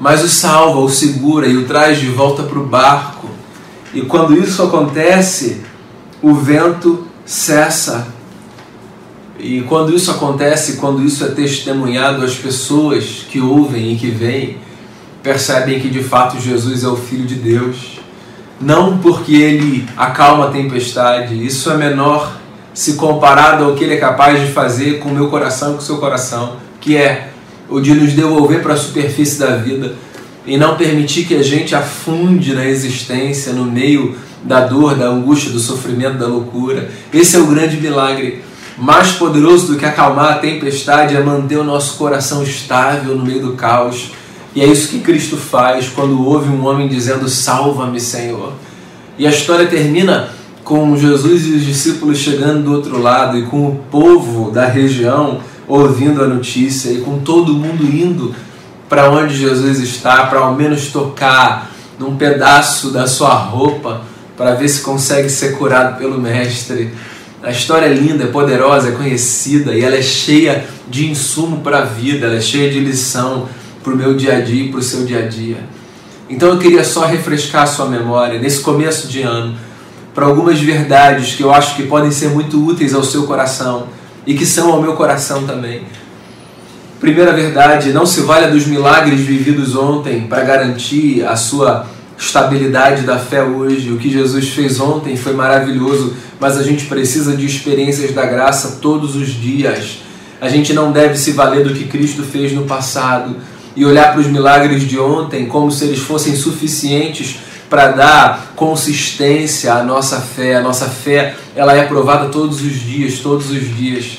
mas 0.00 0.22
o 0.22 0.28
salva, 0.28 0.80
o 0.80 0.88
segura 0.88 1.46
e 1.46 1.56
o 1.56 1.66
traz 1.66 1.98
de 1.98 2.08
volta 2.08 2.42
para 2.42 2.58
o 2.58 2.66
barco. 2.66 3.28
E 3.94 4.02
quando 4.02 4.36
isso 4.38 4.62
acontece, 4.62 5.62
o 6.20 6.34
vento 6.34 7.06
cessa. 7.24 8.08
E 9.38 9.62
quando 9.62 9.94
isso 9.94 10.10
acontece, 10.10 10.76
quando 10.76 11.04
isso 11.04 11.24
é 11.24 11.28
testemunhado, 11.28 12.24
as 12.24 12.34
pessoas 12.34 13.26
que 13.28 13.40
ouvem 13.40 13.92
e 13.92 13.96
que 13.96 14.10
veem 14.10 14.58
percebem 15.26 15.80
que 15.80 15.88
de 15.88 16.04
fato 16.04 16.40
Jesus 16.40 16.84
é 16.84 16.88
o 16.88 16.94
Filho 16.94 17.26
de 17.26 17.34
Deus. 17.34 17.98
Não 18.60 18.98
porque 18.98 19.34
ele 19.34 19.84
acalma 19.96 20.46
a 20.46 20.50
tempestade, 20.50 21.44
isso 21.44 21.68
é 21.68 21.76
menor 21.76 22.36
se 22.72 22.94
comparado 22.94 23.64
ao 23.64 23.74
que 23.74 23.82
ele 23.82 23.94
é 23.94 23.96
capaz 23.96 24.40
de 24.40 24.52
fazer 24.52 25.00
com 25.00 25.08
o 25.08 25.12
meu 25.12 25.28
coração 25.28 25.70
e 25.70 25.72
com 25.72 25.80
o 25.80 25.84
seu 25.84 25.98
coração, 25.98 26.56
que 26.80 26.96
é 26.96 27.30
o 27.68 27.80
de 27.80 27.92
nos 27.92 28.12
devolver 28.12 28.62
para 28.62 28.74
a 28.74 28.76
superfície 28.76 29.40
da 29.40 29.56
vida 29.56 29.94
e 30.46 30.56
não 30.56 30.76
permitir 30.76 31.24
que 31.24 31.34
a 31.34 31.42
gente 31.42 31.74
afunde 31.74 32.54
na 32.54 32.64
existência, 32.64 33.52
no 33.52 33.64
meio 33.64 34.16
da 34.44 34.60
dor, 34.60 34.94
da 34.94 35.06
angústia, 35.06 35.50
do 35.50 35.58
sofrimento, 35.58 36.18
da 36.18 36.28
loucura. 36.28 36.88
Esse 37.12 37.34
é 37.34 37.40
o 37.40 37.48
grande 37.48 37.78
milagre. 37.78 38.44
Mais 38.78 39.12
poderoso 39.12 39.72
do 39.72 39.78
que 39.78 39.84
acalmar 39.84 40.34
a 40.34 40.38
tempestade 40.38 41.16
é 41.16 41.20
manter 41.20 41.56
o 41.56 41.64
nosso 41.64 41.96
coração 41.96 42.44
estável 42.44 43.16
no 43.16 43.24
meio 43.24 43.40
do 43.40 43.52
caos. 43.54 44.12
E 44.56 44.62
é 44.62 44.66
isso 44.66 44.88
que 44.88 45.00
Cristo 45.00 45.36
faz 45.36 45.86
quando 45.90 46.26
ouve 46.26 46.48
um 46.48 46.66
homem 46.66 46.88
dizendo: 46.88 47.28
Salva-me, 47.28 48.00
Senhor. 48.00 48.54
E 49.18 49.26
a 49.26 49.30
história 49.30 49.66
termina 49.66 50.30
com 50.64 50.96
Jesus 50.96 51.46
e 51.46 51.50
os 51.50 51.64
discípulos 51.64 52.16
chegando 52.16 52.64
do 52.64 52.72
outro 52.72 52.98
lado 52.98 53.36
e 53.38 53.44
com 53.44 53.68
o 53.68 53.76
povo 53.90 54.50
da 54.50 54.66
região 54.66 55.40
ouvindo 55.68 56.24
a 56.24 56.26
notícia 56.26 56.90
e 56.90 57.02
com 57.02 57.18
todo 57.18 57.52
mundo 57.52 57.84
indo 57.84 58.34
para 58.88 59.10
onde 59.10 59.36
Jesus 59.36 59.78
está, 59.80 60.26
para 60.26 60.40
ao 60.40 60.54
menos 60.54 60.86
tocar 60.86 61.70
num 61.98 62.16
pedaço 62.16 62.90
da 62.90 63.06
sua 63.06 63.34
roupa 63.34 64.02
para 64.38 64.54
ver 64.54 64.68
se 64.68 64.80
consegue 64.80 65.28
ser 65.28 65.58
curado 65.58 65.98
pelo 65.98 66.18
Mestre. 66.18 66.94
A 67.42 67.50
história 67.50 67.86
é 67.86 67.92
linda, 67.92 68.24
é 68.24 68.28
poderosa, 68.28 68.88
é 68.88 68.92
conhecida 68.92 69.74
e 69.74 69.84
ela 69.84 69.96
é 69.96 70.02
cheia 70.02 70.64
de 70.88 71.10
insumo 71.10 71.58
para 71.58 71.78
a 71.78 71.84
vida, 71.84 72.26
ela 72.26 72.36
é 72.36 72.40
cheia 72.40 72.70
de 72.70 72.80
lição 72.80 73.48
para 73.86 73.94
o 73.94 73.96
meu 73.96 74.14
dia 74.14 74.38
a 74.38 74.40
dia 74.40 74.64
e 74.64 74.68
para 74.68 74.80
o 74.80 74.82
seu 74.82 75.04
dia 75.04 75.24
a 75.24 75.28
dia. 75.28 75.58
Então 76.28 76.48
eu 76.48 76.58
queria 76.58 76.82
só 76.82 77.06
refrescar 77.06 77.62
a 77.62 77.66
sua 77.66 77.86
memória 77.86 78.36
nesse 78.40 78.60
começo 78.60 79.06
de 79.06 79.22
ano 79.22 79.56
para 80.12 80.26
algumas 80.26 80.60
verdades 80.60 81.36
que 81.36 81.42
eu 81.44 81.54
acho 81.54 81.76
que 81.76 81.84
podem 81.84 82.10
ser 82.10 82.30
muito 82.30 82.66
úteis 82.66 82.92
ao 82.92 83.04
seu 83.04 83.28
coração 83.28 83.86
e 84.26 84.34
que 84.34 84.44
são 84.44 84.72
ao 84.72 84.82
meu 84.82 84.94
coração 84.94 85.46
também. 85.46 85.84
Primeira 86.98 87.32
verdade, 87.32 87.92
não 87.92 88.04
se 88.04 88.22
valha 88.22 88.48
dos 88.48 88.66
milagres 88.66 89.20
vividos 89.20 89.76
ontem 89.76 90.26
para 90.26 90.42
garantir 90.42 91.24
a 91.24 91.36
sua 91.36 91.86
estabilidade 92.18 93.02
da 93.02 93.20
fé 93.20 93.44
hoje. 93.44 93.92
O 93.92 93.98
que 93.98 94.10
Jesus 94.10 94.48
fez 94.48 94.80
ontem 94.80 95.16
foi 95.16 95.32
maravilhoso, 95.32 96.12
mas 96.40 96.58
a 96.58 96.62
gente 96.64 96.86
precisa 96.86 97.36
de 97.36 97.46
experiências 97.46 98.12
da 98.12 98.26
graça 98.26 98.78
todos 98.82 99.14
os 99.14 99.28
dias. 99.28 99.98
A 100.40 100.48
gente 100.48 100.72
não 100.72 100.90
deve 100.90 101.16
se 101.16 101.30
valer 101.30 101.62
do 101.62 101.72
que 101.72 101.84
Cristo 101.84 102.24
fez 102.24 102.52
no 102.52 102.64
passado 102.64 103.36
e 103.76 103.84
olhar 103.84 104.12
para 104.12 104.20
os 104.20 104.26
milagres 104.26 104.88
de 104.88 104.98
ontem 104.98 105.46
como 105.46 105.70
se 105.70 105.84
eles 105.84 105.98
fossem 105.98 106.34
suficientes 106.34 107.36
para 107.68 107.88
dar 107.88 108.52
consistência 108.56 109.74
à 109.74 109.82
nossa 109.82 110.20
fé. 110.20 110.56
A 110.56 110.62
nossa 110.62 110.86
fé 110.86 111.36
ela 111.54 111.76
é 111.76 111.84
provada 111.84 112.28
todos 112.28 112.62
os 112.62 112.80
dias, 112.80 113.18
todos 113.18 113.50
os 113.50 113.76
dias. 113.76 114.18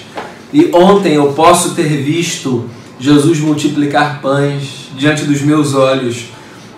E 0.53 0.69
ontem 0.73 1.15
eu 1.15 1.33
posso 1.33 1.73
ter 1.73 1.87
visto 1.87 2.69
Jesus 2.99 3.39
multiplicar 3.39 4.21
pães 4.21 4.89
diante 4.95 5.23
dos 5.23 5.41
meus 5.41 5.73
olhos, 5.73 6.25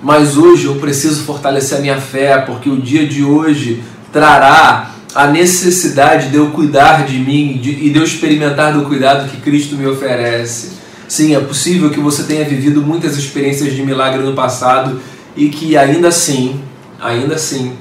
mas 0.02 0.38
hoje 0.38 0.66
eu 0.66 0.76
preciso 0.76 1.24
fortalecer 1.24 1.78
a 1.78 1.82
minha 1.82 2.00
fé, 2.00 2.38
porque 2.40 2.70
o 2.70 2.82
dia 2.82 3.08
de 3.08 3.24
hoje 3.24 3.84
trará 4.12 4.92
a 5.14 5.28
necessidade 5.28 6.30
de 6.30 6.36
eu 6.36 6.48
cuidar 6.52 7.06
de 7.06 7.18
mim 7.18 7.60
e 7.64 7.90
de 7.90 7.98
eu 7.98 8.04
experimentar 8.04 8.74
do 8.74 8.86
cuidado 8.86 9.30
que 9.30 9.38
Cristo 9.38 9.76
me 9.76 9.88
oferece. 9.88 10.79
Sim, 11.10 11.36
é 11.36 11.40
possível 11.40 11.90
que 11.90 12.00
você 12.00 12.22
tenha 12.22 12.46
vivido 12.46 12.84
muitas 12.84 13.18
experiências 13.18 13.74
de 13.74 13.82
milagre 13.82 14.22
no 14.22 14.34
passado 14.34 15.02
e 15.36 15.50
que 15.50 15.76
ainda 15.76 16.10
assim, 16.10 16.62
ainda 17.02 17.34
assim, 17.34 17.76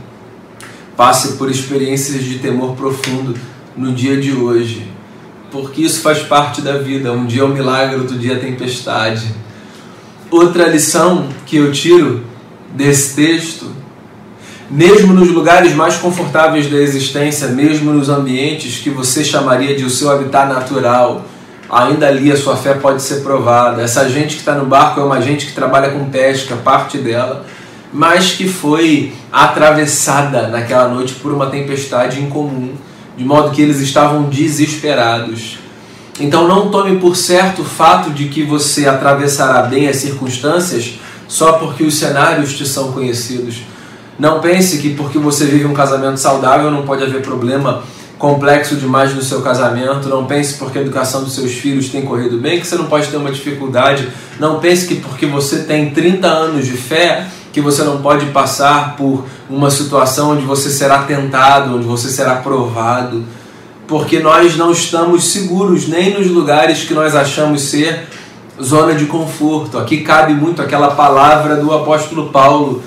passe 0.97 1.35
por 1.35 1.51
experiências 1.51 2.25
de 2.25 2.39
temor 2.39 2.75
profundo 2.75 3.39
no 3.77 3.93
dia 3.93 4.19
de 4.19 4.33
hoje. 4.33 4.91
Porque 5.51 5.83
isso 5.83 6.01
faz 6.01 6.21
parte 6.21 6.63
da 6.63 6.79
vida. 6.79 7.13
Um 7.13 7.27
dia 7.27 7.43
é 7.43 7.45
um 7.45 7.53
milagre, 7.53 7.97
outro 7.97 8.19
dia 8.19 8.33
é 8.33 8.37
tempestade. 8.37 9.35
outra 10.31 10.67
lição 10.67 11.29
que 11.45 11.57
eu 11.57 11.71
tiro 11.71 12.25
desse 12.75 13.15
texto, 13.15 13.71
mesmo 14.71 15.13
nos 15.13 15.29
lugares 15.29 15.75
mais 15.75 15.97
confortáveis 15.97 16.71
da 16.71 16.79
existência, 16.79 17.49
mesmo 17.49 17.93
nos 17.93 18.09
ambientes 18.09 18.79
que 18.79 18.89
você 18.89 19.23
chamaria 19.23 19.77
de 19.77 19.85
o 19.85 19.91
seu 19.91 20.11
habitat 20.11 20.49
natural, 20.49 21.27
ainda 21.71 22.07
ali 22.07 22.33
a 22.33 22.37
sua 22.37 22.57
fé 22.57 22.75
pode 22.75 23.03
ser 23.03 23.17
provada. 23.17 23.83
Essa 23.83 24.09
gente 24.09 24.35
que 24.35 24.41
está 24.41 24.55
no 24.55 24.67
barco 24.67 25.01
é 25.01 25.05
uma 25.05 25.21
gente 25.21 25.47
que 25.47 25.53
trabalha 25.53 25.91
com 25.91 26.09
pesca, 26.09 26.57
parte 26.57 26.99
dela, 26.99 27.45
mas 27.93 28.33
que 28.33 28.49
foi 28.49 29.13
atravessada 29.33 30.49
naquela 30.49 30.89
noite 30.89 31.15
por 31.15 31.33
uma 31.33 31.47
tempestade 31.47 32.21
incomum, 32.21 32.73
de 33.17 33.25
modo 33.25 33.51
que 33.51 33.61
eles 33.61 33.81
estavam 33.81 34.25
desesperados. 34.25 35.59
Então 36.21 36.49
não 36.49 36.71
tome 36.71 36.99
por 36.99 37.17
certo 37.17 37.63
o 37.63 37.65
fato 37.65 38.11
de 38.11 38.29
que 38.29 38.43
você 38.43 38.89
atravessará 38.89 39.63
bem 39.63 39.89
as 39.89 39.97
circunstâncias 39.97 40.99
só 41.29 41.53
porque 41.55 41.85
os 41.85 41.95
cenários 41.95 42.57
te 42.57 42.67
são 42.67 42.93
conhecidos. 42.93 43.63
Não 44.19 44.41
pense 44.41 44.79
que 44.79 44.95
porque 44.95 45.19
você 45.19 45.45
vive 45.45 45.67
um 45.67 45.75
casamento 45.75 46.19
saudável 46.19 46.71
não 46.71 46.83
pode 46.83 47.05
haver 47.05 47.23
problema 47.23 47.85
complexo 48.19 48.77
demais 48.77 49.15
no 49.15 49.23
seu 49.23 49.41
casamento. 49.41 50.09
Não 50.09 50.27
pense 50.27 50.55
porque 50.55 50.79
a 50.79 50.83
educação 50.83 51.23
dos 51.23 51.35
seus 51.35 51.53
filhos 51.53 51.89
tem 51.89 52.03
corrido 52.03 52.39
bem 52.39 52.61
que 52.61 52.67
você 52.67 52.77
não 52.77 52.87
pode 52.87 53.09
ter 53.09 53.17
uma 53.17 53.31
dificuldade. 53.31 54.09
Não 54.39 54.59
pense 54.59 54.87
que 54.87 54.97
porque 54.97 55.27
você 55.27 55.61
tem 55.61 55.91
30 55.91 56.27
anos 56.27 56.67
de 56.67 56.77
fé 56.77 57.27
que 57.53 57.61
você 57.61 57.83
não 57.83 58.03
pode 58.03 58.27
passar 58.27 58.97
por 58.97 59.25
uma 59.49 59.71
situação 59.71 60.33
onde 60.33 60.45
você 60.45 60.69
será 60.71 61.05
tentado, 61.05 61.77
onde 61.77 61.87
você 61.87 62.09
será 62.09 62.37
provado. 62.37 63.25
Porque 63.87 64.19
nós 64.19 64.57
não 64.57 64.71
estamos 64.71 65.29
seguros 65.29 65.89
nem 65.89 66.19
nos 66.19 66.27
lugares 66.27 66.85
que 66.85 66.93
nós 66.93 67.15
achamos 67.15 67.63
ser 67.63 68.07
zona 68.63 68.95
de 68.95 69.07
conforto. 69.07 69.79
Aqui 69.79 69.99
cabe 69.99 70.35
muito 70.35 70.61
aquela 70.61 70.91
palavra 70.91 71.57
do 71.57 71.73
apóstolo 71.73 72.31
Paulo 72.31 72.83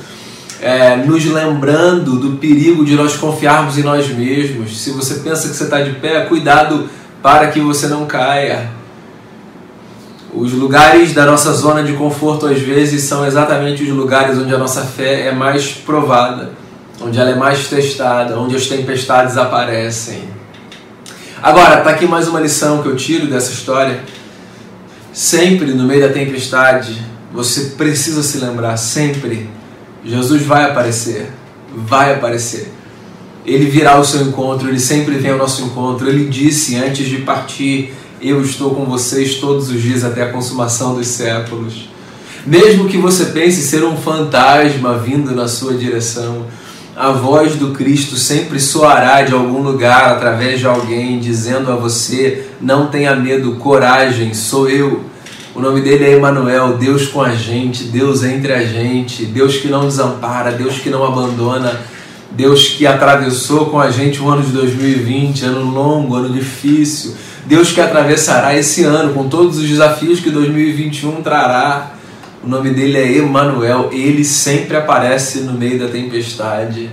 é, 0.62 0.96
nos 0.96 1.26
lembrando 1.26 2.18
do 2.18 2.38
perigo 2.38 2.86
de 2.86 2.96
nós 2.96 3.16
confiarmos 3.16 3.78
em 3.78 3.84
nós 3.84 4.08
mesmos. 4.10 4.80
Se 4.80 4.92
você 4.92 5.16
pensa 5.16 5.50
que 5.50 5.56
você 5.56 5.64
está 5.64 5.82
de 5.82 5.94
pé, 5.94 6.26
cuidado 6.26 6.88
para 7.22 7.48
que 7.48 7.60
você 7.60 7.88
não 7.88 8.06
caia. 8.06 8.70
Os 10.34 10.54
lugares 10.54 11.14
da 11.14 11.26
nossa 11.26 11.52
zona 11.52 11.84
de 11.84 11.94
conforto 11.94 12.46
às 12.46 12.62
vezes 12.62 13.04
são 13.04 13.26
exatamente 13.26 13.84
os 13.84 13.90
lugares 13.90 14.38
onde 14.38 14.54
a 14.54 14.58
nossa 14.58 14.84
fé 14.84 15.28
é 15.28 15.32
mais 15.34 15.74
provada, 15.74 16.52
onde 17.02 17.20
ela 17.20 17.32
é 17.32 17.36
mais 17.36 17.68
testada, 17.68 18.40
onde 18.40 18.56
as 18.56 18.68
tempestades 18.68 19.38
aparecem. 19.38 20.30
Agora, 21.42 21.80
está 21.80 21.90
aqui 21.90 22.06
mais 22.06 22.28
uma 22.28 22.40
lição 22.40 22.84
que 22.84 22.88
eu 22.88 22.96
tiro 22.96 23.26
dessa 23.26 23.52
história. 23.52 24.00
Sempre 25.12 25.74
no 25.74 25.84
meio 25.84 26.08
da 26.08 26.14
tempestade, 26.14 27.02
você 27.34 27.72
precisa 27.76 28.22
se 28.22 28.38
lembrar, 28.38 28.78
sempre 28.78 29.50
Jesus 30.04 30.44
vai 30.44 30.64
aparecer, 30.64 31.32
vai 31.76 32.14
aparecer. 32.14 32.74
Ele 33.46 33.66
virá 33.66 33.94
ao 33.94 34.06
seu 34.06 34.22
encontro, 34.22 34.68
ele 34.68 34.80
sempre 34.80 35.16
vem 35.16 35.32
ao 35.32 35.38
nosso 35.38 35.64
encontro. 35.64 36.08
Ele 36.08 36.28
disse 36.28 36.76
antes 36.76 37.08
de 37.08 37.18
partir: 37.18 37.94
Eu 38.22 38.42
estou 38.42 38.76
com 38.76 38.86
vocês 38.86 39.36
todos 39.36 39.70
os 39.70 39.82
dias 39.82 40.04
até 40.04 40.24
a 40.24 40.32
consumação 40.32 40.96
dos 40.96 41.08
séculos. 41.08 41.90
Mesmo 42.46 42.88
que 42.88 42.98
você 42.98 43.26
pense 43.26 43.62
ser 43.62 43.84
um 43.84 43.98
fantasma 43.98 44.98
vindo 44.98 45.36
na 45.36 45.48
sua 45.48 45.76
direção, 45.76 46.48
a 46.96 47.12
voz 47.12 47.56
do 47.56 47.72
Cristo 47.72 48.16
sempre 48.16 48.60
soará 48.60 49.22
de 49.22 49.34
algum 49.34 49.62
lugar 49.62 50.12
através 50.12 50.60
de 50.60 50.68
alguém 50.68 51.20
dizendo 51.20 51.72
a 51.72 51.76
você: 51.76 52.48
Não 52.60 52.88
tenha 52.88 53.16
medo, 53.16 53.56
coragem, 53.56 54.34
sou 54.34 54.70
eu. 54.70 55.11
O 55.54 55.60
nome 55.60 55.82
dele 55.82 56.06
é 56.06 56.12
Emanuel, 56.14 56.78
Deus 56.78 57.08
com 57.08 57.22
a 57.22 57.36
gente, 57.36 57.84
Deus 57.84 58.24
entre 58.24 58.54
a 58.54 58.64
gente, 58.64 59.26
Deus 59.26 59.58
que 59.58 59.68
não 59.68 59.86
desampara, 59.86 60.54
Deus 60.54 60.80
que 60.80 60.90
não 60.90 61.04
abandona, 61.04 61.78
Deus 62.32 62.70
que 62.70 62.88
atravessou 62.88 63.66
com 63.66 63.78
a 63.78 63.92
gente 63.92 64.22
o 64.22 64.30
ano 64.30 64.44
de 64.44 64.52
2020, 64.52 65.44
ano 65.44 65.70
longo, 65.70 66.16
ano 66.16 66.30
difícil, 66.30 67.16
Deus 67.46 67.74
que 67.74 67.82
atravessará 67.82 68.58
esse 68.58 68.86
ano 68.86 69.14
com 69.14 69.28
todos 69.28 69.58
os 69.58 69.68
desafios 69.68 70.22
que 70.22 70.30
2021 70.30 71.22
trará. 71.22 71.96
O 72.42 72.48
nome 72.48 72.70
dele 72.70 72.98
é 72.98 73.18
Emanuel, 73.18 73.90
ele 73.92 74.24
sempre 74.24 74.78
aparece 74.78 75.42
no 75.42 75.52
meio 75.52 75.78
da 75.78 75.90
tempestade. 75.90 76.90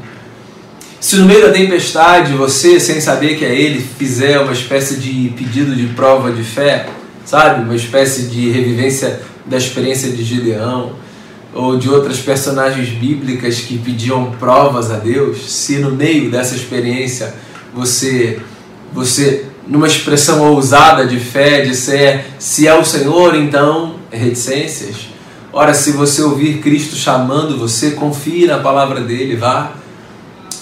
Se 0.99 1.15
no 1.15 1.27
meio 1.27 1.43
da 1.43 1.53
tempestade 1.53 2.33
você, 2.33 2.81
sem 2.81 3.01
saber 3.01 3.37
que 3.37 3.45
é 3.45 3.55
ele, 3.55 3.81
fizer 3.81 4.41
uma 4.41 4.53
espécie 4.53 4.97
de 4.97 5.33
pedido 5.37 5.77
de 5.77 5.87
prova 5.95 6.33
de 6.33 6.43
fé, 6.43 6.87
sabe? 7.29 7.63
Uma 7.63 7.77
espécie 7.77 8.23
de 8.23 8.49
revivência 8.49 9.21
da 9.45 9.59
experiência 9.59 10.11
de 10.11 10.25
Gideão 10.25 10.93
ou 11.55 11.77
de 11.77 11.91
outras 11.91 12.19
personagens 12.19 12.89
bíblicas 12.89 13.61
que 13.61 13.77
pediam 13.77 14.33
provas 14.41 14.91
a 14.91 14.97
Deus. 14.97 15.53
Se 15.53 15.77
no 15.77 15.91
meio 15.91 16.31
dessa 16.31 16.55
experiência 16.55 17.35
você 17.75 18.41
você 18.95 19.45
numa 19.67 19.87
expressão 19.87 20.41
ousada 20.55 21.07
de 21.07 21.21
fé 21.21 21.61
disser 21.61 22.25
se 22.39 22.67
é 22.67 22.75
o 22.75 22.83
Senhor, 22.83 23.35
então 23.35 23.97
reticências. 24.11 25.09
Ora, 25.53 25.75
se 25.75 25.93
você 25.93 26.23
ouvir 26.23 26.61
Cristo 26.61 26.97
chamando 26.97 27.59
você, 27.59 27.91
confie 27.91 28.47
na 28.47 28.59
palavra 28.59 29.03
dele, 29.03 29.37
vá. 29.37 29.73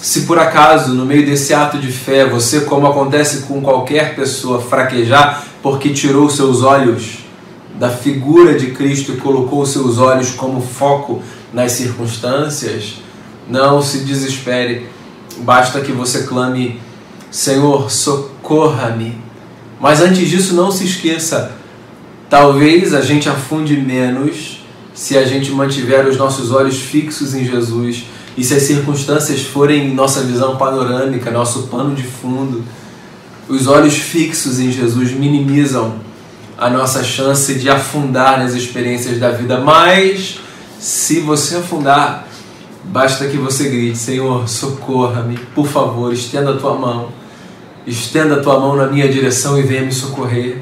Se 0.01 0.21
por 0.21 0.37
acaso, 0.37 0.93
no 0.93 1.05
meio 1.05 1.25
desse 1.25 1.53
ato 1.53 1.79
de 1.79 1.91
fé, 1.91 2.25
você, 2.25 2.61
como 2.61 2.87
acontece 2.87 3.43
com 3.43 3.61
qualquer 3.61 4.15
pessoa, 4.15 4.61
fraquejar, 4.61 5.43
porque 5.61 5.89
tirou 5.89 6.29
seus 6.29 6.61
olhos 6.61 7.19
da 7.75 7.89
figura 7.89 8.57
de 8.57 8.71
Cristo 8.71 9.13
e 9.13 9.17
colocou 9.17 9.65
seus 9.65 9.97
olhos 9.97 10.31
como 10.31 10.61
foco 10.61 11.21
nas 11.51 11.73
circunstâncias, 11.73 13.01
não 13.49 13.81
se 13.81 13.99
desespere. 13.99 14.87
Basta 15.39 15.81
que 15.81 15.91
você 15.91 16.23
clame: 16.23 16.79
Senhor, 17.31 17.89
socorra-me. 17.89 19.17
Mas 19.79 20.01
antes 20.01 20.29
disso, 20.29 20.55
não 20.55 20.71
se 20.71 20.85
esqueça: 20.85 21.51
talvez 22.29 22.93
a 22.93 23.01
gente 23.01 23.27
afunde 23.27 23.75
menos 23.75 24.63
se 24.93 25.17
a 25.17 25.25
gente 25.25 25.51
mantiver 25.51 26.07
os 26.07 26.17
nossos 26.17 26.51
olhos 26.51 26.79
fixos 26.79 27.33
em 27.33 27.45
Jesus 27.45 28.05
e 28.37 28.43
se 28.43 28.53
as 28.53 28.63
circunstâncias 28.63 29.41
forem 29.41 29.93
nossa 29.93 30.21
visão 30.21 30.57
panorâmica, 30.57 31.31
nosso 31.31 31.63
pano 31.63 31.95
de 31.95 32.03
fundo 32.03 32.63
os 33.49 33.65
olhos 33.67 33.95
fixos 33.95 34.59
em 34.59 34.71
Jesus 34.71 35.11
minimizam 35.11 35.95
a 36.57 36.69
nossa 36.69 37.03
chance 37.03 37.55
de 37.55 37.69
afundar 37.69 38.39
nas 38.39 38.53
experiências 38.53 39.19
da 39.19 39.31
vida, 39.31 39.59
mas 39.59 40.39
se 40.77 41.21
você 41.21 41.55
afundar, 41.55 42.27
basta 42.83 43.27
que 43.27 43.37
você 43.37 43.69
grite: 43.69 43.97
Senhor, 43.97 44.49
socorra-me, 44.49 45.37
por 45.55 45.67
favor, 45.67 46.11
estenda 46.11 46.51
a 46.51 46.57
tua 46.57 46.75
mão, 46.75 47.09
estenda 47.85 48.35
a 48.35 48.41
tua 48.41 48.59
mão 48.59 48.75
na 48.75 48.87
minha 48.87 49.07
direção 49.07 49.57
e 49.57 49.63
venha 49.63 49.83
me 49.83 49.93
socorrer. 49.93 50.61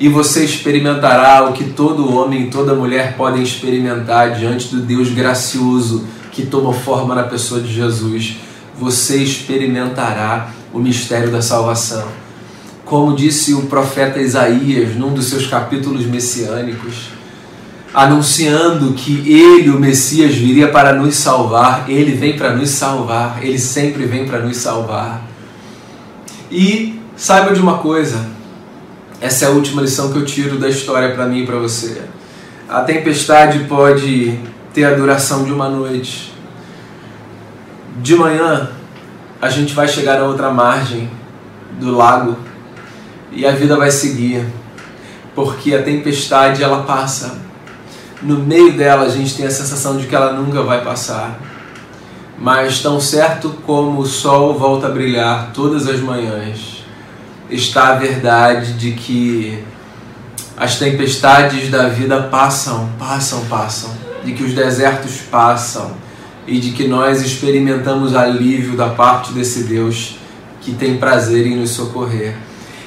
E 0.00 0.08
você 0.08 0.44
experimentará 0.44 1.48
o 1.48 1.52
que 1.52 1.64
todo 1.70 2.12
homem 2.12 2.44
e 2.44 2.50
toda 2.50 2.74
mulher 2.74 3.16
podem 3.16 3.44
experimentar 3.44 4.34
diante 4.34 4.74
do 4.74 4.82
Deus 4.82 5.08
gracioso 5.10 6.04
que 6.34 6.44
toma 6.44 6.74
forma 6.74 7.14
na 7.14 7.22
pessoa 7.22 7.60
de 7.60 7.72
Jesus. 7.72 8.36
Você 8.78 9.22
experimentará 9.22 10.50
o 10.72 10.78
mistério 10.78 11.30
da 11.30 11.40
salvação 11.40 12.24
como 12.84 13.16
disse 13.16 13.54
o 13.54 13.62
profeta 13.62 14.20
Isaías 14.20 14.94
num 14.94 15.14
dos 15.14 15.26
seus 15.26 15.46
capítulos 15.46 16.04
messiânicos, 16.06 17.08
anunciando 17.92 18.92
que 18.92 19.28
ele, 19.30 19.70
o 19.70 19.80
Messias, 19.80 20.34
viria 20.34 20.68
para 20.68 20.92
nos 20.92 21.14
salvar. 21.14 21.88
Ele 21.88 22.12
vem 22.12 22.36
para 22.36 22.54
nos 22.54 22.70
salvar, 22.70 23.38
ele 23.42 23.58
sempre 23.58 24.04
vem 24.04 24.26
para 24.26 24.40
nos 24.40 24.58
salvar. 24.58 25.22
E 26.50 27.00
saiba 27.16 27.54
de 27.54 27.60
uma 27.60 27.78
coisa, 27.78 28.26
essa 29.20 29.46
é 29.46 29.48
a 29.48 29.52
última 29.52 29.80
lição 29.80 30.12
que 30.12 30.18
eu 30.18 30.24
tiro 30.24 30.58
da 30.58 30.68
história 30.68 31.14
para 31.14 31.26
mim 31.26 31.42
e 31.42 31.46
para 31.46 31.58
você. 31.58 32.02
A 32.68 32.80
tempestade 32.82 33.60
pode 33.60 34.38
ter 34.74 34.84
a 34.84 34.94
duração 34.94 35.44
de 35.44 35.52
uma 35.52 35.68
noite. 35.68 36.34
De 38.02 38.16
manhã, 38.16 38.70
a 39.40 39.48
gente 39.48 39.72
vai 39.72 39.86
chegar 39.86 40.18
na 40.18 40.26
outra 40.26 40.50
margem 40.50 41.08
do 41.78 41.92
lago 41.96 42.36
e 43.30 43.46
a 43.46 43.52
vida 43.52 43.76
vai 43.76 43.90
seguir, 43.92 44.44
porque 45.32 45.74
a 45.74 45.82
tempestade 45.82 46.62
ela 46.62 46.82
passa. 46.82 47.38
No 48.20 48.38
meio 48.38 48.76
dela 48.76 49.04
a 49.04 49.08
gente 49.08 49.36
tem 49.36 49.46
a 49.46 49.50
sensação 49.50 49.96
de 49.96 50.08
que 50.08 50.14
ela 50.14 50.32
nunca 50.32 50.62
vai 50.62 50.82
passar. 50.82 51.38
Mas 52.36 52.80
tão 52.80 52.98
certo 52.98 53.50
como 53.64 54.00
o 54.00 54.06
sol 54.06 54.58
volta 54.58 54.88
a 54.88 54.90
brilhar 54.90 55.52
todas 55.54 55.86
as 55.86 56.00
manhãs, 56.00 56.84
está 57.48 57.90
a 57.90 57.94
verdade 57.94 58.72
de 58.72 58.90
que 58.92 59.62
as 60.56 60.78
tempestades 60.80 61.70
da 61.70 61.88
vida 61.88 62.24
passam, 62.24 62.88
passam, 62.98 63.44
passam, 63.46 64.03
de 64.24 64.32
que 64.32 64.42
os 64.42 64.54
desertos 64.54 65.18
passam 65.30 65.92
e 66.46 66.58
de 66.58 66.72
que 66.72 66.86
nós 66.86 67.22
experimentamos 67.22 68.14
alívio 68.14 68.76
da 68.76 68.88
parte 68.88 69.32
desse 69.32 69.64
Deus 69.64 70.18
que 70.60 70.72
tem 70.72 70.96
prazer 70.96 71.46
em 71.46 71.56
nos 71.56 71.70
socorrer. 71.70 72.34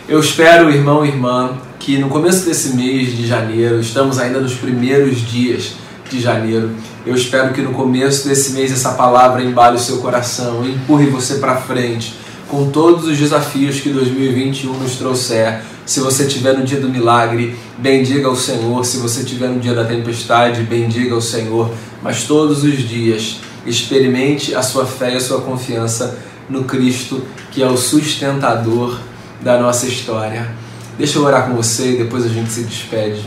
Eu 0.08 0.20
espero, 0.20 0.70
irmão 0.70 1.06
e 1.06 1.10
irmã, 1.10 1.58
que 1.80 1.98
no 1.98 2.10
começo 2.10 2.46
desse 2.46 2.76
mês 2.76 3.16
de 3.16 3.28
janeiro, 3.28 3.80
estamos 3.80 4.18
ainda 4.18 4.40
nos 4.40 4.54
primeiros 4.54 5.22
dias 5.22 5.74
de 6.10 6.20
janeiro. 6.20 6.72
Eu 7.06 7.14
espero 7.14 7.54
que 7.54 7.62
no 7.62 7.72
começo 7.72 8.28
desse 8.28 8.52
mês 8.52 8.72
essa 8.72 8.92
palavra 8.92 9.44
embale 9.44 9.76
o 9.76 9.80
seu 9.80 9.98
coração, 9.98 10.66
empurre 10.66 11.08
você 11.08 11.36
para 11.36 11.58
frente 11.58 12.16
com 12.48 12.70
todos 12.70 13.06
os 13.06 13.18
desafios 13.18 13.80
que 13.80 13.90
2021 13.90 14.74
nos 14.74 14.96
trouxer. 14.96 15.62
Se 15.86 16.00
você 16.00 16.26
estiver 16.26 16.58
no 16.58 16.66
dia 16.66 16.80
do 16.80 16.90
milagre, 16.90 17.58
bendiga 17.78 18.30
o 18.30 18.36
Senhor. 18.36 18.86
Se 18.86 18.98
você 18.98 19.22
estiver 19.22 19.50
no 19.50 19.60
dia 19.60 19.74
da 19.74 19.86
tempestade, 19.86 20.64
bendiga 20.64 21.16
o 21.16 21.22
Senhor. 21.22 21.72
Mas 22.02 22.24
todos 22.24 22.64
os 22.64 22.78
dias, 22.80 23.40
experimente 23.66 24.56
a 24.56 24.62
sua 24.62 24.86
fé 24.86 25.14
e 25.14 25.18
a 25.18 25.22
sua 25.22 25.42
confiança 25.42 26.18
no 26.50 26.64
Cristo, 26.64 27.22
que 27.52 27.62
é 27.62 27.68
o 27.68 27.78
sustentador 27.78 29.00
da 29.42 29.60
nossa 29.60 29.86
história. 29.88 30.50
Deixa 30.98 31.20
eu 31.20 31.24
orar 31.24 31.48
com 31.48 31.56
você 31.56 31.94
e 31.94 31.98
depois 31.98 32.26
a 32.26 32.30
gente 32.30 32.52
se 32.52 32.64
despede. 32.64 33.24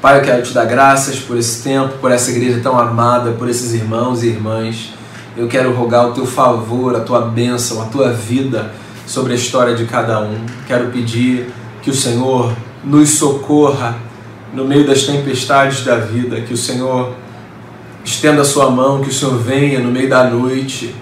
Pai, 0.00 0.18
eu 0.18 0.22
quero 0.22 0.42
te 0.42 0.52
dar 0.52 0.64
graças 0.64 1.18
por 1.18 1.36
esse 1.36 1.62
tempo, 1.62 1.98
por 1.98 2.12
essa 2.12 2.30
igreja 2.30 2.60
tão 2.62 2.78
amada, 2.78 3.32
por 3.32 3.48
esses 3.48 3.74
irmãos 3.74 4.22
e 4.22 4.28
irmãs. 4.28 4.97
Eu 5.38 5.46
quero 5.46 5.72
rogar 5.72 6.08
o 6.08 6.12
teu 6.12 6.26
favor, 6.26 6.96
a 6.96 7.00
tua 7.00 7.20
bênção, 7.20 7.80
a 7.80 7.84
tua 7.84 8.12
vida 8.12 8.74
sobre 9.06 9.34
a 9.34 9.36
história 9.36 9.72
de 9.72 9.84
cada 9.84 10.20
um. 10.20 10.36
Quero 10.66 10.90
pedir 10.90 11.46
que 11.80 11.90
o 11.90 11.94
Senhor 11.94 12.52
nos 12.82 13.10
socorra 13.10 13.96
no 14.52 14.64
meio 14.64 14.84
das 14.84 15.04
tempestades 15.04 15.84
da 15.84 15.94
vida, 15.94 16.40
que 16.40 16.52
o 16.52 16.56
Senhor 16.56 17.14
estenda 18.04 18.42
a 18.42 18.44
sua 18.44 18.68
mão, 18.68 19.00
que 19.00 19.10
o 19.10 19.12
Senhor 19.12 19.38
venha 19.38 19.78
no 19.78 19.92
meio 19.92 20.08
da 20.08 20.28
noite, 20.28 20.92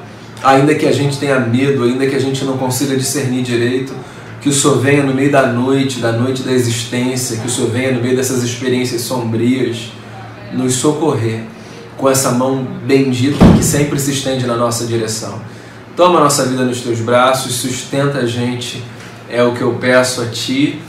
ainda 0.42 0.74
que 0.74 0.84
a 0.84 0.92
gente 0.92 1.16
tenha 1.16 1.40
medo, 1.40 1.84
ainda 1.84 2.06
que 2.06 2.14
a 2.14 2.20
gente 2.20 2.44
não 2.44 2.58
consiga 2.58 2.94
discernir 2.94 3.42
direito 3.42 3.94
que 4.42 4.50
o 4.50 4.52
Senhor 4.52 4.78
venha 4.78 5.02
no 5.02 5.14
meio 5.14 5.32
da 5.32 5.46
noite, 5.46 5.98
da 5.98 6.12
noite 6.12 6.42
da 6.42 6.52
existência, 6.52 7.38
que 7.38 7.46
o 7.46 7.50
Senhor 7.50 7.70
venha 7.70 7.92
no 7.92 8.02
meio 8.02 8.14
dessas 8.14 8.42
experiências 8.42 9.00
sombrias, 9.00 9.90
nos 10.52 10.74
socorrer 10.74 11.55
com 11.96 12.08
essa 12.08 12.32
mão 12.32 12.64
bendita 12.84 13.38
que 13.56 13.64
sempre 13.64 13.98
se 13.98 14.12
estende 14.12 14.46
na 14.46 14.56
nossa 14.56 14.86
direção. 14.86 15.40
Toma 15.96 16.20
nossa 16.20 16.44
vida 16.44 16.64
nos 16.64 16.80
teus 16.80 17.00
braços, 17.00 17.54
sustenta 17.54 18.18
a 18.18 18.26
gente, 18.26 18.84
é 19.28 19.42
o 19.42 19.54
que 19.54 19.62
eu 19.62 19.74
peço 19.74 20.20
a 20.20 20.26
Ti, 20.26 20.80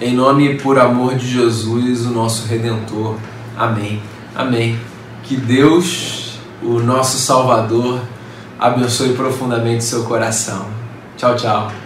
em 0.00 0.14
nome 0.14 0.52
e 0.52 0.58
por 0.58 0.78
amor 0.78 1.16
de 1.16 1.26
Jesus, 1.26 2.06
o 2.06 2.10
nosso 2.10 2.46
Redentor. 2.46 3.16
Amém. 3.56 4.00
Amém. 4.34 4.78
Que 5.24 5.36
Deus, 5.36 6.38
o 6.62 6.78
nosso 6.80 7.18
Salvador, 7.18 8.00
abençoe 8.58 9.14
profundamente 9.14 9.82
seu 9.82 10.04
coração. 10.04 10.66
Tchau, 11.16 11.34
tchau. 11.36 11.83